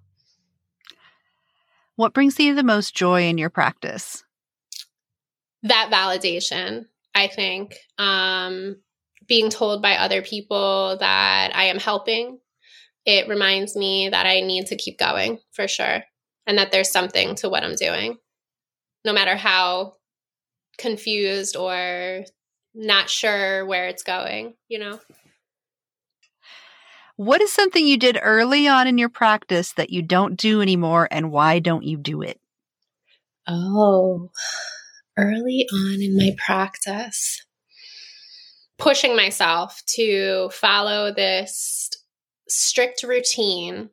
[1.96, 4.24] What brings you the most joy in your practice?
[5.62, 8.76] That validation, I think, um,
[9.28, 12.38] being told by other people that I am helping,
[13.04, 16.02] it reminds me that I need to keep going for sure,
[16.46, 18.16] and that there's something to what I'm doing,
[19.04, 19.94] no matter how
[20.78, 22.24] confused or
[22.74, 24.98] not sure where it's going, you know?
[27.16, 31.06] What is something you did early on in your practice that you don't do anymore,
[31.10, 32.40] and why don't you do it?
[33.46, 34.30] Oh,
[35.16, 37.44] early on in my practice,
[38.78, 41.90] pushing myself to follow this
[42.48, 43.90] strict routine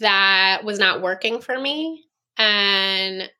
[0.00, 2.04] that was not working for me.
[2.36, 3.30] And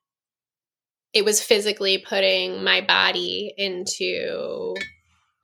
[1.12, 4.74] it was physically putting my body into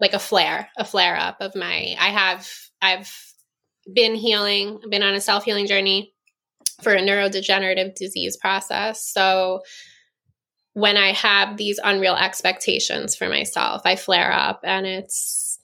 [0.01, 2.49] like a flare, a flare up of my I have
[2.83, 3.13] I've
[3.93, 6.13] been healing, I've been on a self healing journey
[6.83, 9.05] for a neurodegenerative disease process.
[9.13, 9.61] So
[10.81, 15.59] when I have these unreal expectations for myself, I flare up and it's,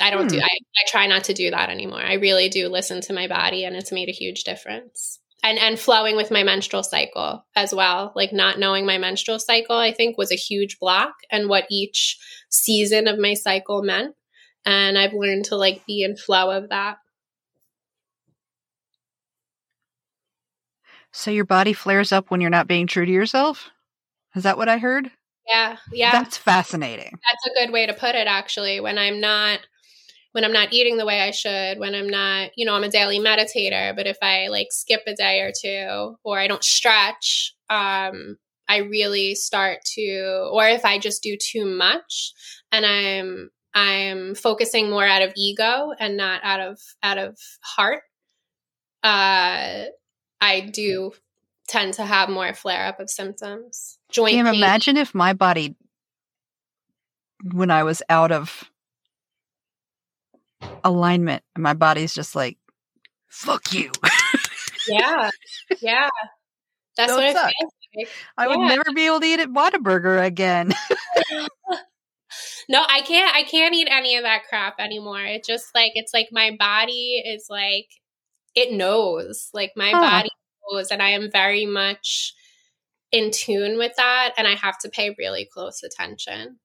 [0.00, 0.36] I don't hmm.
[0.36, 2.00] do, I, I try not to do that anymore.
[2.00, 5.20] I really do listen to my body and it's made a huge difference.
[5.42, 8.12] And, and flowing with my menstrual cycle as well.
[8.16, 12.18] Like not knowing my menstrual cycle, I think was a huge block and what each
[12.48, 14.16] season of my cycle meant.
[14.64, 16.96] And I've learned to like be in flow of that.
[21.16, 23.70] So your body flares up when you're not being true to yourself?
[24.34, 25.10] Is that what I heard?
[25.48, 26.12] Yeah, yeah.
[26.12, 27.10] That's fascinating.
[27.10, 28.80] That's a good way to put it actually.
[28.80, 29.60] When I'm not
[30.32, 32.90] when I'm not eating the way I should, when I'm not, you know, I'm a
[32.90, 37.54] daily meditator, but if I like skip a day or two or I don't stretch,
[37.70, 38.36] um
[38.68, 42.34] I really start to or if I just do too much
[42.70, 48.02] and I'm I'm focusing more out of ego and not out of out of heart.
[49.02, 49.86] Uh
[50.40, 51.12] I do
[51.68, 53.98] tend to have more flare up of symptoms.
[54.10, 54.54] Joint Can pain.
[54.54, 55.74] imagine if my body,
[57.52, 58.70] when I was out of
[60.84, 62.58] alignment, my body's just like,
[63.28, 63.90] fuck you.
[64.88, 65.30] yeah.
[65.80, 66.08] Yeah.
[66.96, 68.08] That's what it feels like.
[68.36, 68.48] I yeah.
[68.48, 70.72] would never be able to eat at Whataburger again.
[72.68, 75.22] no, I can't I can't eat any of that crap anymore.
[75.22, 77.88] It's just like it's like my body is like
[78.56, 79.50] it knows.
[79.54, 80.00] Like my huh.
[80.00, 80.30] body
[80.68, 82.34] knows, and I am very much
[83.12, 86.58] in tune with that, and I have to pay really close attention.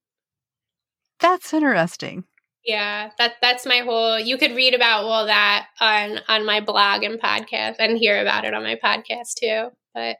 [1.19, 2.23] That's interesting.
[2.65, 4.19] Yeah, that that's my whole.
[4.19, 8.45] You could read about all that on on my blog and podcast, and hear about
[8.45, 9.69] it on my podcast too.
[9.93, 10.17] But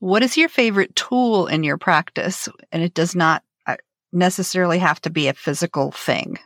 [0.00, 2.48] what is your favorite tool in your practice?
[2.70, 3.76] And it does not uh,
[4.12, 6.38] necessarily have to be a physical thing.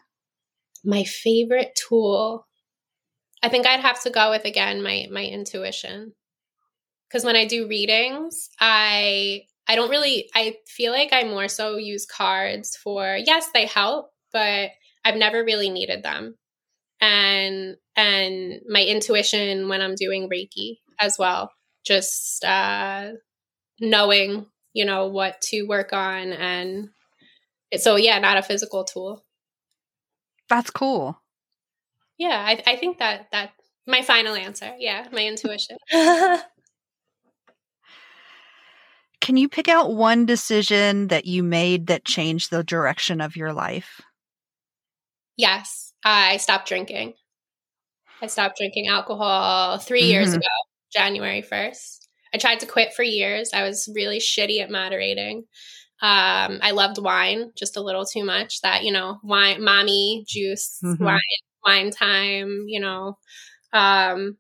[0.85, 2.47] My favorite tool.
[3.43, 6.15] I think I'd have to go with again my my intuition.
[7.11, 11.77] Cuz when I do readings, I I don't really I feel like I more so
[11.77, 14.71] use cards for yes, they help, but
[15.05, 16.37] I've never really needed them.
[17.01, 21.53] And and my intuition when I'm doing Reiki as well.
[21.85, 23.13] Just uh
[23.81, 26.91] knowing, you know, what to work on and
[27.77, 29.25] so yeah, not a physical tool.
[30.49, 31.23] That's cool
[32.23, 33.51] yeah, I, I think that that
[33.85, 34.73] my final answer.
[34.79, 35.77] Yeah, my intuition.
[39.21, 43.53] Can you pick out one decision that you made that changed the direction of your
[43.53, 44.01] life?
[45.37, 47.15] Yes, I stopped drinking.
[48.21, 50.09] I stopped drinking alcohol 3 mm-hmm.
[50.09, 50.47] years ago,
[50.93, 51.99] January 1st.
[52.35, 53.51] I tried to quit for years.
[53.53, 55.45] I was really shitty at moderating.
[56.01, 58.61] Um, I loved wine just a little too much.
[58.63, 61.05] That, you know, wine, mommy juice, mm-hmm.
[61.05, 61.21] wine
[61.65, 63.19] wine time, you know.
[63.73, 64.37] Um,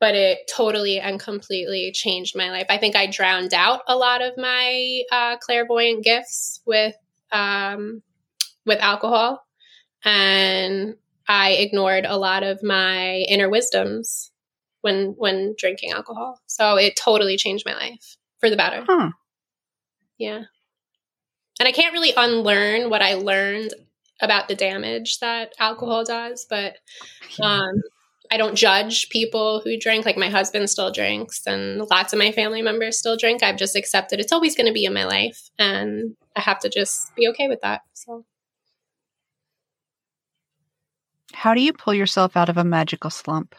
[0.00, 2.66] but it totally and completely changed my life.
[2.68, 6.94] I think I drowned out a lot of my uh, clairvoyant gifts with
[7.32, 8.02] um,
[8.66, 9.42] with alcohol,
[10.04, 14.30] and I ignored a lot of my inner wisdoms
[14.82, 16.38] when when drinking alcohol.
[16.46, 18.84] So it totally changed my life for the better.
[18.86, 19.10] Huh.
[20.18, 20.42] Yeah.
[21.58, 23.72] And I can't really unlearn what I learned
[24.20, 26.76] about the damage that alcohol does, but
[27.42, 27.82] um,
[28.30, 30.06] I don't judge people who drink.
[30.06, 33.42] Like my husband still drinks, and lots of my family members still drink.
[33.42, 36.68] I've just accepted it's always going to be in my life, and I have to
[36.68, 37.82] just be okay with that.
[37.92, 38.24] So,
[41.32, 43.54] how do you pull yourself out of a magical slump?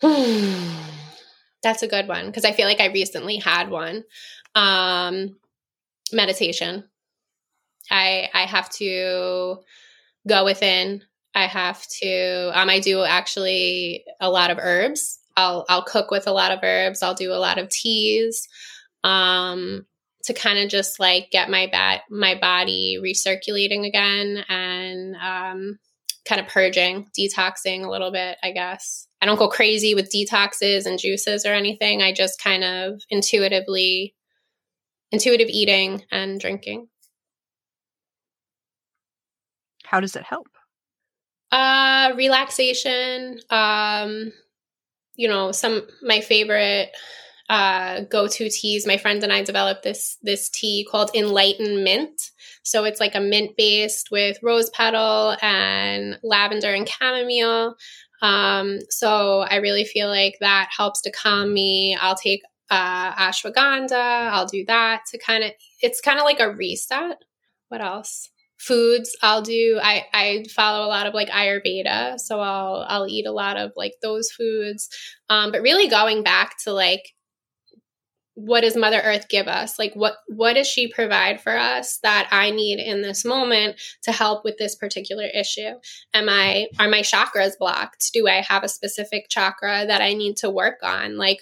[0.02, 4.04] That's a good one because I feel like I recently had one.
[4.54, 5.36] Um,
[6.12, 6.84] meditation
[7.90, 9.58] I I have to
[10.26, 11.02] go within.
[11.34, 15.18] I have to um I do actually a lot of herbs.
[15.36, 17.02] I'll I'll cook with a lot of herbs.
[17.02, 18.48] I'll do a lot of teas.
[19.04, 19.86] Um
[20.24, 25.78] to kind of just like get my bat my body recirculating again and um
[26.26, 29.06] kind of purging, detoxing a little bit, I guess.
[29.22, 32.02] I don't go crazy with detoxes and juices or anything.
[32.02, 34.14] I just kind of intuitively
[35.12, 36.88] intuitive eating and drinking.
[39.86, 40.48] How does it help?
[41.52, 43.40] Uh, relaxation.
[43.50, 44.32] Um,
[45.14, 46.90] you know, some my favorite
[47.48, 48.86] uh, go-to teas.
[48.86, 52.30] My friend and I developed this this tea called Enlighten Mint.
[52.62, 57.76] So it's like a mint based with rose petal and lavender and chamomile.
[58.22, 61.96] Um, so I really feel like that helps to calm me.
[62.00, 63.92] I'll take uh, ashwagandha.
[64.30, 65.52] I'll do that to kind of.
[65.80, 67.18] It's kind of like a reset.
[67.68, 68.30] What else?
[68.58, 73.26] Foods i'll do i i follow a lot of like ayurveda so i'll i'll eat
[73.26, 74.88] a lot of like those foods.
[75.28, 77.02] Um but really going back to like
[78.36, 79.78] what does mother earth give us?
[79.78, 84.12] Like what what does she provide for us that i need in this moment to
[84.12, 85.72] help with this particular issue?
[86.12, 88.10] Am i are my chakras blocked?
[88.12, 91.16] Do i have a specific chakra that i need to work on?
[91.16, 91.40] Like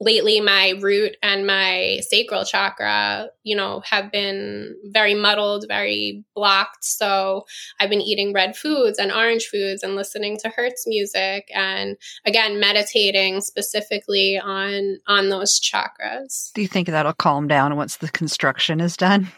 [0.00, 6.84] lately my root and my sacral chakra you know have been very muddled very blocked.
[6.84, 7.44] So
[7.80, 12.60] i've been eating red foods and orange foods and listening to hertz music and again
[12.60, 16.52] meditating specifically on on those chakras.
[16.52, 19.28] Do you think that'll calm down once the construction is done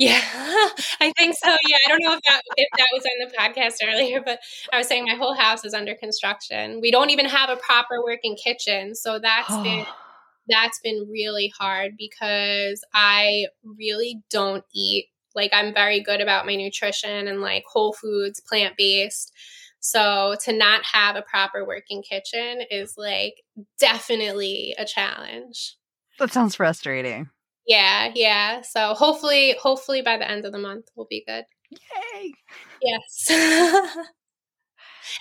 [0.00, 0.22] yeah,
[1.00, 1.54] I think so.
[1.68, 4.40] Yeah, I don't know if that if that was on the podcast earlier, but
[4.72, 6.80] I was saying my whole house is under construction.
[6.80, 9.84] We don't even have a proper working kitchen, so that's been
[10.48, 16.56] that's been really hard because I really don't eat like I'm very good about my
[16.56, 19.32] nutrition and like whole foods, plant based.
[19.80, 23.34] So to not have a proper working kitchen is like
[23.78, 25.76] definitely a challenge.
[26.18, 27.28] That sounds frustrating.
[27.70, 28.62] Yeah, yeah.
[28.62, 31.44] So hopefully, hopefully by the end of the month we'll be good.
[31.70, 32.32] Yay!
[32.82, 33.30] Yes.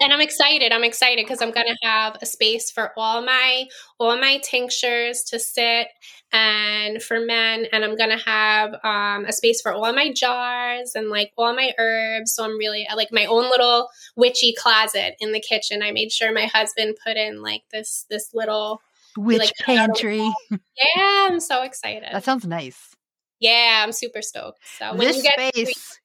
[0.01, 0.71] and I'm excited.
[0.71, 3.65] I'm excited because I'm gonna have a space for all my
[3.99, 5.89] all my tinctures to sit
[6.31, 11.11] and for men, and I'm gonna have um, a space for all my jars and
[11.11, 12.33] like all my herbs.
[12.33, 15.83] So I'm really like my own little witchy closet in the kitchen.
[15.83, 18.81] I made sure my husband put in like this this little
[19.18, 20.32] Witch like, pantry.
[20.51, 22.10] Yeah, I'm so excited.
[22.12, 22.95] That sounds nice.
[23.39, 24.60] Yeah, I'm super stoked.
[24.78, 25.99] So when this you get space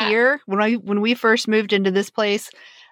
[0.00, 2.50] here, when I when we first moved into this place,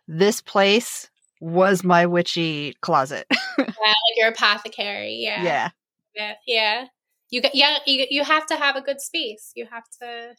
[0.08, 1.10] this place
[1.40, 3.26] was my witchy closet.
[3.30, 5.16] yeah, like your apothecary.
[5.16, 5.42] Yeah.
[5.42, 5.68] Yeah.
[6.14, 6.34] Yeah.
[6.46, 6.86] yeah.
[7.30, 9.52] You get yeah, you you have to have a good space.
[9.54, 10.34] You have to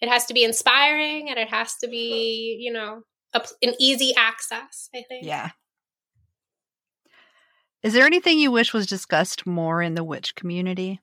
[0.00, 4.14] it has to be inspiring and it has to be, you know, a, an easy
[4.16, 5.24] access, I think.
[5.24, 5.50] Yeah.
[7.86, 11.00] Is there anything you wish was discussed more in the witch community?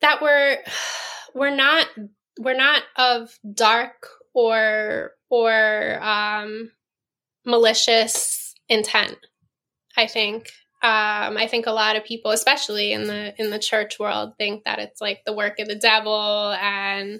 [0.00, 0.58] That we're
[1.34, 1.88] we're not
[2.38, 6.70] we're not of dark or or um,
[7.44, 9.16] malicious intent.
[9.96, 10.52] I think
[10.84, 14.62] um, I think a lot of people, especially in the in the church world, think
[14.62, 17.18] that it's like the work of the devil, and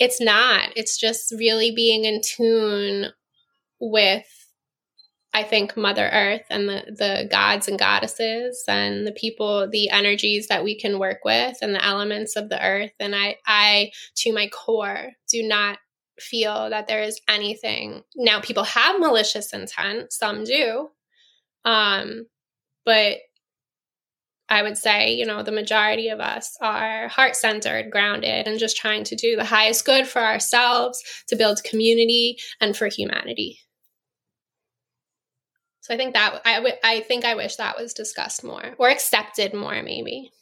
[0.00, 0.70] it's not.
[0.74, 3.12] It's just really being in tune
[3.78, 4.26] with
[5.36, 10.46] I think Mother Earth and the, the gods and goddesses and the people, the energies
[10.46, 12.92] that we can work with and the elements of the earth.
[12.98, 15.76] And I, I, to my core, do not
[16.18, 18.02] feel that there is anything.
[18.16, 20.88] Now, people have malicious intent, some do.
[21.66, 22.28] Um,
[22.86, 23.18] but
[24.48, 28.78] I would say, you know, the majority of us are heart centered, grounded, and just
[28.78, 33.60] trying to do the highest good for ourselves, to build community, and for humanity.
[35.86, 38.88] So I think that I, w- I think I wish that was discussed more or
[38.88, 40.32] accepted more, maybe.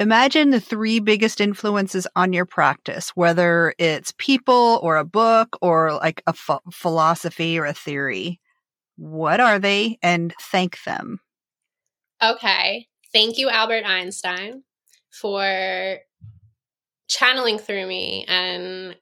[0.00, 5.92] Imagine the three biggest influences on your practice, whether it's people or a book or
[5.92, 8.40] like a ph- philosophy or a theory.
[8.96, 11.20] What are they and thank them?
[12.20, 12.88] Okay.
[13.12, 14.64] Thank you, Albert Einstein,
[15.08, 15.98] for
[17.06, 18.96] channeling through me and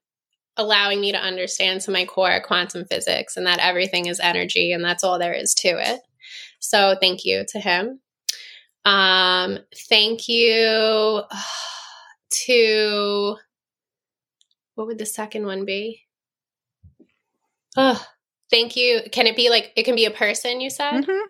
[0.59, 4.85] allowing me to understand to my core quantum physics and that everything is energy and
[4.85, 6.01] that's all there is to it.
[6.59, 8.01] So thank you to him.
[8.85, 11.23] Um, thank you
[12.47, 13.37] to
[14.75, 16.03] what would the second one be?
[17.77, 18.05] Oh,
[18.51, 19.03] thank you.
[19.11, 20.61] Can it be like it can be a person?
[20.61, 21.05] You said.
[21.05, 21.27] Mm-hmm.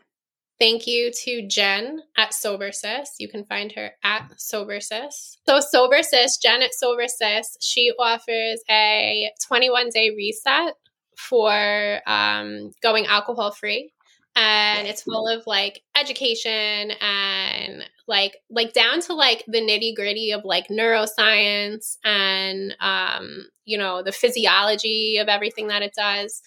[0.58, 3.10] Thank you to Jen at SoberSis.
[3.18, 5.36] You can find her at SoberSis.
[5.46, 10.74] So SoberSis, Jen at SoberSis, she offers a 21 day reset
[11.16, 13.92] for um, going alcohol free
[14.38, 20.30] and it's full of like education and like like down to like the nitty gritty
[20.30, 26.40] of like neuroscience and um you know the physiology of everything that it does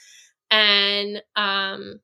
[0.49, 1.99] and um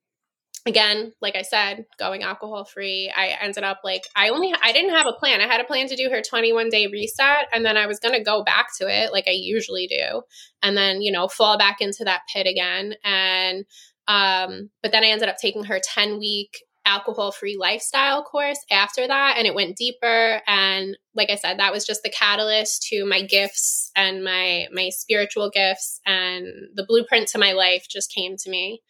[0.67, 4.91] again like i said going alcohol free i ended up like i only i didn't
[4.91, 5.41] have a plan.
[5.41, 8.13] I had a plan to do her 21 day reset and then i was going
[8.13, 10.21] to go back to it like i usually do
[10.61, 12.95] and then you know fall back into that pit again.
[13.03, 13.65] And
[14.07, 19.05] um but then i ended up taking her 10 week alcohol free lifestyle course after
[19.05, 23.05] that and it went deeper and like i said that was just the catalyst to
[23.05, 28.37] my gifts and my my spiritual gifts and the blueprint to my life just came
[28.37, 28.81] to me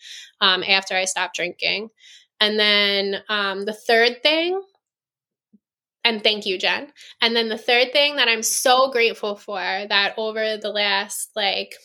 [0.41, 1.89] um, after i stopped drinking
[2.39, 4.61] and then um, the third thing
[6.03, 6.93] and thank you, Jen.
[7.21, 11.75] And then the third thing that I'm so grateful for that over the last like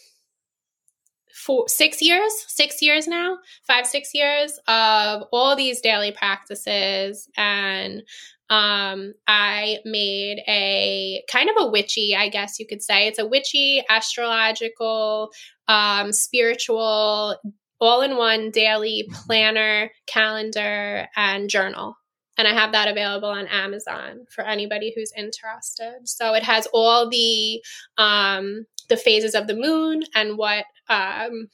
[1.32, 7.28] four, six years, six years now, five, six years of all these daily practices.
[7.36, 8.02] And
[8.50, 13.06] um, I made a kind of a witchy, I guess you could say.
[13.06, 15.30] It's a witchy, astrological,
[15.68, 17.36] um, spiritual,
[17.80, 21.96] all in one daily planner, calendar, and journal
[22.38, 26.00] and I have that available on Amazon for anybody who's interested.
[26.04, 27.62] So it has all the
[27.98, 31.48] um, the phases of the moon and what um,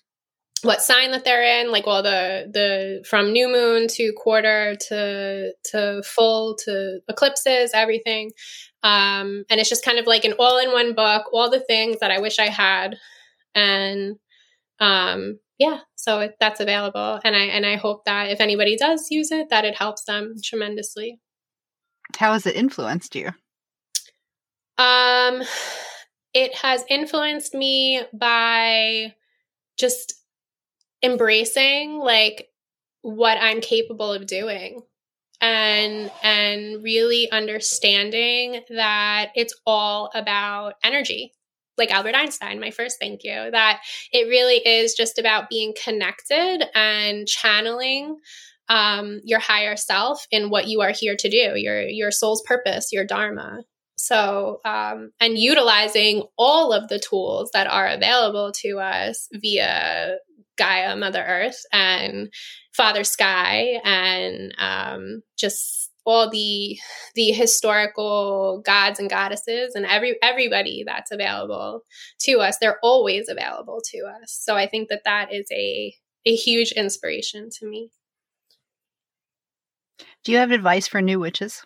[0.62, 5.52] what sign that they're in, like all the the from new moon to quarter to
[5.70, 8.32] to full to eclipses, everything.
[8.82, 11.98] Um, and it's just kind of like an all in one book, all the things
[12.00, 12.96] that I wish I had,
[13.54, 14.16] and
[14.80, 19.06] um, yeah, so it, that's available, and I and I hope that if anybody does
[19.10, 21.20] use it, that it helps them tremendously.
[22.16, 23.28] How has it influenced you?
[24.78, 25.42] Um,
[26.34, 29.14] it has influenced me by
[29.78, 30.14] just
[31.02, 32.48] embracing like
[33.02, 34.82] what I'm capable of doing
[35.40, 41.32] and and really understanding that it's all about energy
[41.78, 43.80] like Albert Einstein, my first thank you, that
[44.12, 48.18] it really is just about being connected and channeling
[48.68, 52.92] um, your higher self in what you are here to do, your your soul's purpose,
[52.92, 53.60] your dharma.
[53.98, 60.18] So, um, and utilizing all of the tools that are available to us via
[60.56, 62.32] Gaia, Mother Earth, and
[62.72, 66.78] Father Sky, and um, just all the
[67.16, 71.82] the historical gods and goddesses and every everybody that's available
[72.18, 74.38] to us they're always available to us.
[74.40, 75.94] So i think that that is a
[76.24, 77.90] a huge inspiration to me.
[80.24, 81.64] Do you have advice for new witches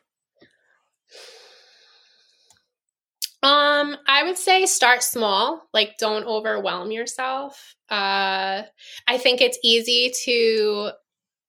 [3.43, 7.75] um i would say start small like don't overwhelm yourself.
[7.91, 8.63] Uh
[9.09, 10.91] i think it's easy to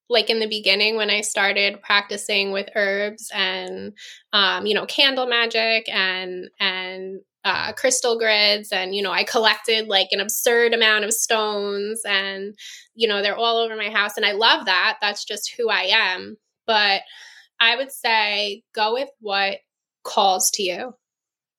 [0.09, 3.93] like in the beginning when I started practicing with herbs and
[4.33, 9.87] um, you know candle magic and and uh, crystal grids and you know I collected
[9.87, 12.55] like an absurd amount of stones and
[12.95, 14.97] you know they're all over my house and I love that.
[15.01, 16.37] That's just who I am.
[16.67, 17.01] But
[17.59, 19.59] I would say go with what
[20.03, 20.93] calls to you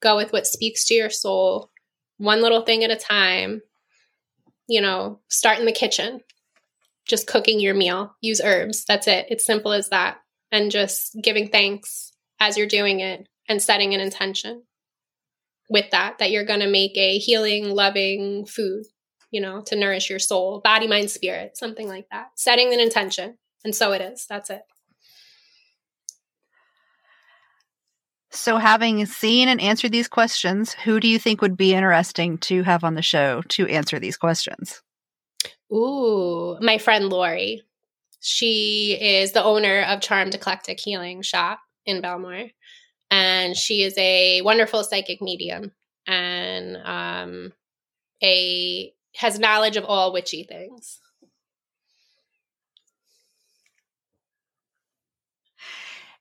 [0.05, 1.70] go with what speaks to your soul
[2.18, 3.61] one little thing at a time
[4.68, 6.20] you know start in the kitchen
[7.07, 8.14] just cooking your meal.
[8.20, 8.84] Use herbs.
[8.86, 9.26] That's it.
[9.28, 10.18] It's simple as that.
[10.50, 14.62] And just giving thanks as you're doing it and setting an intention
[15.68, 18.84] with that, that you're going to make a healing, loving food,
[19.30, 22.28] you know, to nourish your soul, body, mind, spirit, something like that.
[22.36, 23.38] Setting an intention.
[23.64, 24.26] And so it is.
[24.28, 24.62] That's it.
[28.35, 32.64] So, having seen and answered these questions, who do you think would be interesting to
[32.64, 34.82] have on the show to answer these questions?
[35.72, 37.62] Ooh, my friend Lori.
[38.20, 42.51] She is the owner of Charmed Eclectic Healing Shop in Belmore,
[43.11, 45.72] And she is a wonderful psychic medium
[46.07, 47.53] and um,
[48.22, 50.99] a has knowledge of all witchy things.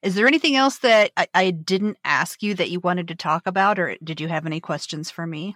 [0.03, 3.47] Is there anything else that I, I, didn't ask you that you wanted to talk
[3.47, 5.55] about, or did you have any questions for me?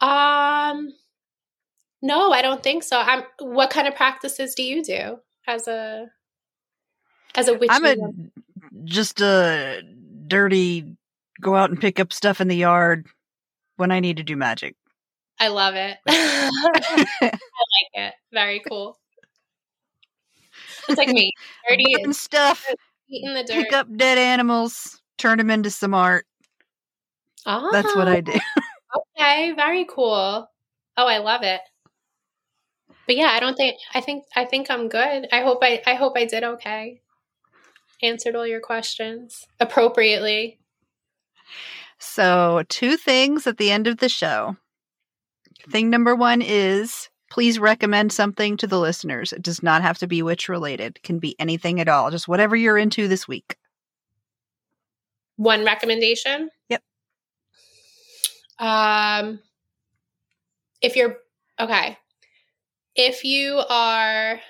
[0.00, 0.92] Um,
[2.02, 2.98] no, I don't think so.
[2.98, 3.22] I'm.
[3.38, 6.08] What kind of practices do you do as a
[7.36, 7.70] as a witch?
[7.72, 7.96] I'm a
[8.84, 9.82] just a
[10.26, 10.96] dirty.
[11.40, 13.06] Go out and pick up stuff in the yard
[13.76, 14.74] when I need to do magic.
[15.38, 15.96] I love it.
[16.08, 18.14] I like it.
[18.32, 18.98] Very cool.
[20.88, 21.32] It's like me.
[21.68, 22.66] Dirty and stuff.
[23.08, 23.64] Eating the dirt.
[23.64, 25.00] Pick up dead animals.
[25.18, 26.26] Turn them into some art.
[27.46, 28.32] Oh, that's what I oh, do.
[29.18, 30.48] okay, very cool.
[30.96, 31.60] Oh, I love it
[33.06, 35.28] but yeah, I don't think I think I think I'm good.
[35.32, 37.00] I hope I I hope I did okay.
[38.02, 40.58] Answered all your questions appropriately.
[41.98, 44.56] So, two things at the end of the show.
[45.70, 49.30] Thing number 1 is please recommend something to the listeners.
[49.30, 50.96] It does not have to be witch related.
[50.96, 52.10] It can be anything at all.
[52.10, 53.58] Just whatever you're into this week.
[55.36, 56.48] One recommendation?
[56.70, 56.82] Yep.
[58.58, 59.40] Um
[60.80, 61.18] if you're
[61.60, 61.98] okay,
[62.94, 64.40] if you are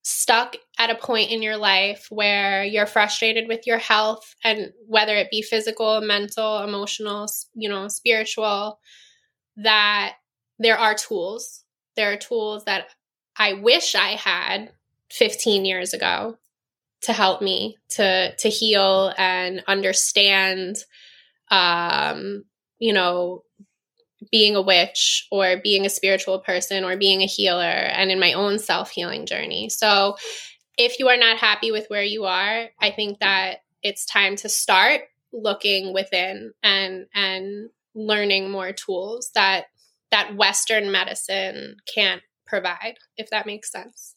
[0.00, 5.14] stuck at a point in your life where you're frustrated with your health and whether
[5.16, 8.78] it be physical, mental, emotional, you know, spiritual,
[9.58, 10.14] that
[10.58, 11.61] there are tools.
[11.96, 12.88] There are tools that
[13.36, 14.72] I wish I had
[15.10, 16.38] 15 years ago
[17.02, 20.76] to help me to to heal and understand
[21.50, 22.44] um
[22.78, 23.42] you know
[24.30, 28.34] being a witch or being a spiritual person or being a healer and in my
[28.34, 29.68] own self-healing journey.
[29.68, 30.16] So
[30.78, 34.48] if you are not happy with where you are, I think that it's time to
[34.48, 39.66] start looking within and and learning more tools that
[40.12, 44.14] that western medicine can't provide if that makes sense.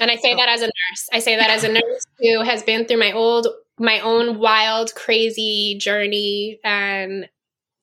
[0.00, 1.08] And I say that as a nurse.
[1.12, 3.46] I say that as a nurse who has been through my old
[3.78, 7.28] my own wild crazy journey and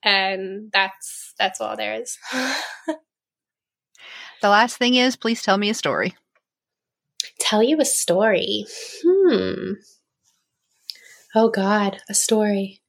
[0.03, 2.17] and that's that's all there is.
[4.41, 6.15] the last thing is please tell me a story.
[7.39, 8.65] Tell you a story.
[9.03, 9.73] Hmm.
[11.33, 12.81] Oh god, a story.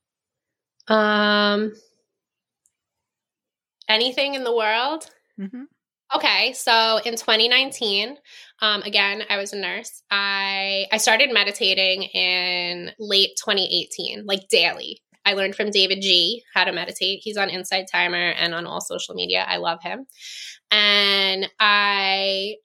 [0.89, 1.72] Um
[3.91, 5.11] anything in the world?
[5.38, 5.64] Mm-hmm.
[6.14, 8.16] Okay, so in 2019,
[8.62, 10.03] um, again, I was a nurse.
[10.11, 15.03] I I started meditating in late 2018, like daily.
[15.24, 17.20] I learned from davidji how to meditate.
[17.22, 19.45] He's on Insight Timer and on all social media.
[19.47, 20.07] I love him.
[20.70, 22.57] And I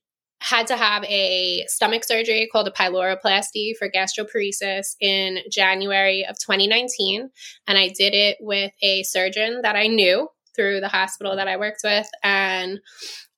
[0.42, 7.30] had to have a stomach surgery called a pyloroplasty for gastroparesis in January of 2019.
[7.68, 11.58] And I did it with a surgeon that I knew through the hospital that I
[11.58, 12.08] worked with.
[12.24, 12.80] And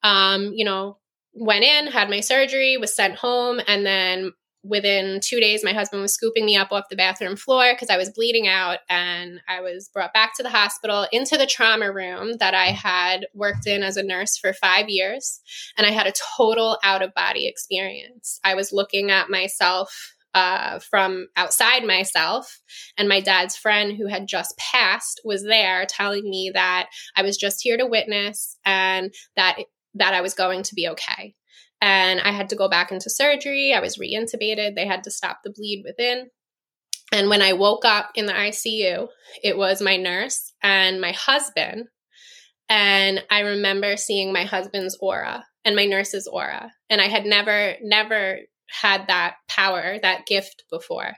[0.04, 0.98] um, you know,
[1.34, 4.32] went in, had my surgery, was sent home, and then
[4.64, 7.98] within two days, my husband was scooping me up off the bathroom floor because I
[7.98, 12.38] was bleeding out, and I was brought back to the hospital into the trauma room
[12.40, 15.42] that I had worked in as a nurse for five years,
[15.78, 18.40] and I had a total out of body experience.
[18.44, 22.62] I was looking at myself uh, from outside myself.
[22.96, 27.38] And my dad's friend, who had just passed, was there telling me that I was
[27.38, 29.58] just here to witness and that
[29.96, 31.34] that I was going to be okay.
[31.82, 33.74] And I had to go back into surgery.
[33.74, 34.76] I was reintubated.
[34.76, 36.30] They had to stop the bleed within.
[37.12, 39.08] And when I woke up in the ICU,
[39.44, 41.88] it was my nurse and my husband.
[42.70, 46.72] And I remember seeing my husband's aura and my nurse's aura.
[46.92, 51.14] And I had never, never had that power, that gift before.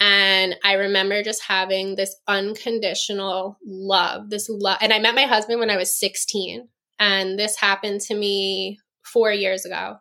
[0.00, 4.78] And I remember just having this unconditional love, this love.
[4.80, 6.68] And I met my husband when I was 16.
[7.00, 9.96] And this happened to me four years ago.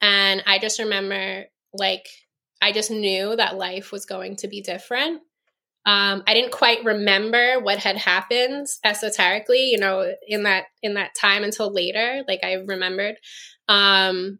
[0.00, 2.06] And I just remember, like,
[2.62, 5.22] I just knew that life was going to be different.
[5.86, 11.14] Um, I didn't quite remember what had happened esoterically, you know, in that in that
[11.14, 12.22] time until later.
[12.28, 13.16] Like I remembered,
[13.66, 14.38] um,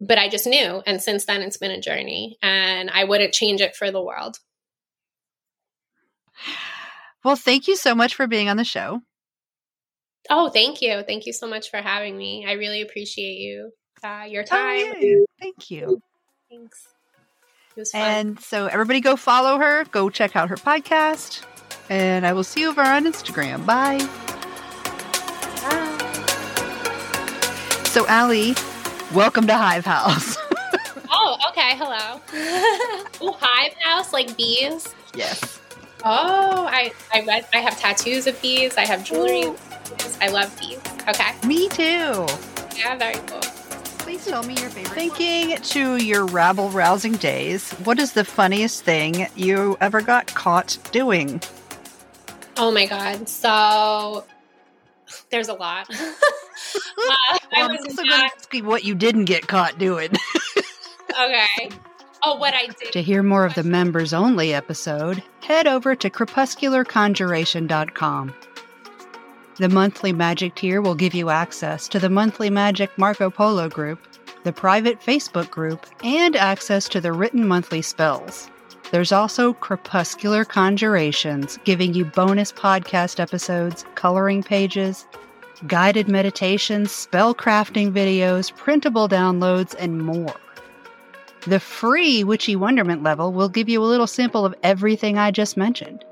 [0.00, 0.82] but I just knew.
[0.86, 4.38] And since then, it's been a journey, and I wouldn't change it for the world.
[7.24, 9.00] Well, thank you so much for being on the show.
[10.30, 11.02] Oh, thank you.
[11.02, 12.46] Thank you so much for having me.
[12.46, 13.72] I really appreciate you,
[14.04, 14.94] uh, your oh, time.
[14.96, 16.00] Oh, Thank you.
[16.50, 16.88] Thanks.
[17.94, 21.44] And so, everybody go follow her, go check out her podcast,
[21.88, 23.64] and I will see you over on Instagram.
[23.64, 23.98] Bye.
[25.62, 25.94] Bye.
[27.84, 28.54] So, Alli,
[29.12, 30.36] welcome to Hive House.
[31.10, 31.76] oh, okay.
[31.76, 32.20] Hello.
[33.20, 34.94] oh, Hive House, like bees?
[35.14, 35.60] Yes.
[36.04, 37.46] Oh, I I read.
[37.52, 38.76] I have tattoos of bees.
[38.76, 39.44] I have jewelry.
[39.44, 39.56] Ooh.
[40.20, 40.78] I love bees.
[41.08, 41.46] Okay.
[41.46, 42.26] Me too.
[42.76, 43.40] Yeah, very cool.
[43.98, 44.94] Please tell me your favorite.
[44.94, 45.62] Thinking one.
[45.62, 51.40] to your rabble rousing days, what is the funniest thing you ever got caught doing?
[52.56, 53.28] Oh my god!
[53.28, 54.24] So
[55.30, 55.88] there's a lot.
[56.74, 60.10] uh, well, I'm also going to ask you what you didn't get caught doing.
[61.10, 61.70] okay.
[62.24, 62.92] Oh, what I did.
[62.92, 68.34] To hear more of the members only episode, head over to crepuscularconjuration.com.
[69.56, 73.98] The monthly magic tier will give you access to the monthly magic Marco Polo group,
[74.44, 78.48] the private Facebook group, and access to the written monthly spells.
[78.90, 85.06] There's also Crepuscular Conjurations, giving you bonus podcast episodes, coloring pages,
[85.66, 90.34] guided meditations, spell crafting videos, printable downloads, and more.
[91.42, 95.58] The free Witchy Wonderment level will give you a little sample of everything I just
[95.58, 96.02] mentioned.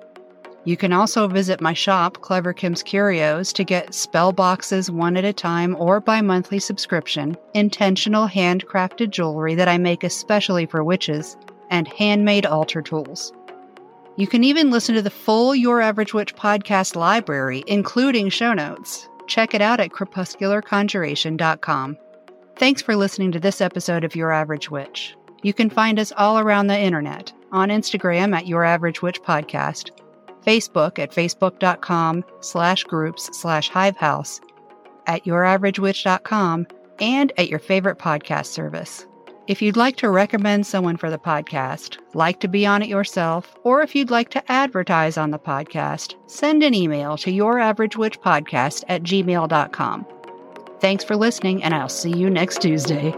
[0.65, 5.25] You can also visit my shop, Clever Kim's Curios, to get spell boxes one at
[5.25, 11.37] a time or by monthly subscription, intentional handcrafted jewelry that I make especially for witches,
[11.71, 13.33] and handmade altar tools.
[14.17, 19.09] You can even listen to the full Your Average Witch podcast library, including show notes.
[19.27, 21.99] Check it out at crepuscularconjuration.com.
[22.57, 25.15] Thanks for listening to this episode of Your Average Witch.
[25.43, 29.91] You can find us all around the internet on Instagram at Your Average Witch Podcast
[30.47, 34.41] Facebook at facebook.com slash groups slash hivehouse,
[35.07, 36.67] at youraveragewitch.com,
[37.01, 39.07] and at your favorite podcast service.
[39.49, 43.57] If you'd like to recommend someone for the podcast, like to be on it yourself,
[43.63, 49.05] or if you'd like to advertise on the podcast, send an email to youraveragewitchpodcast at
[49.05, 50.07] gmail.com.
[50.81, 53.15] Thanks for listening, and I'll see you next Tuesday.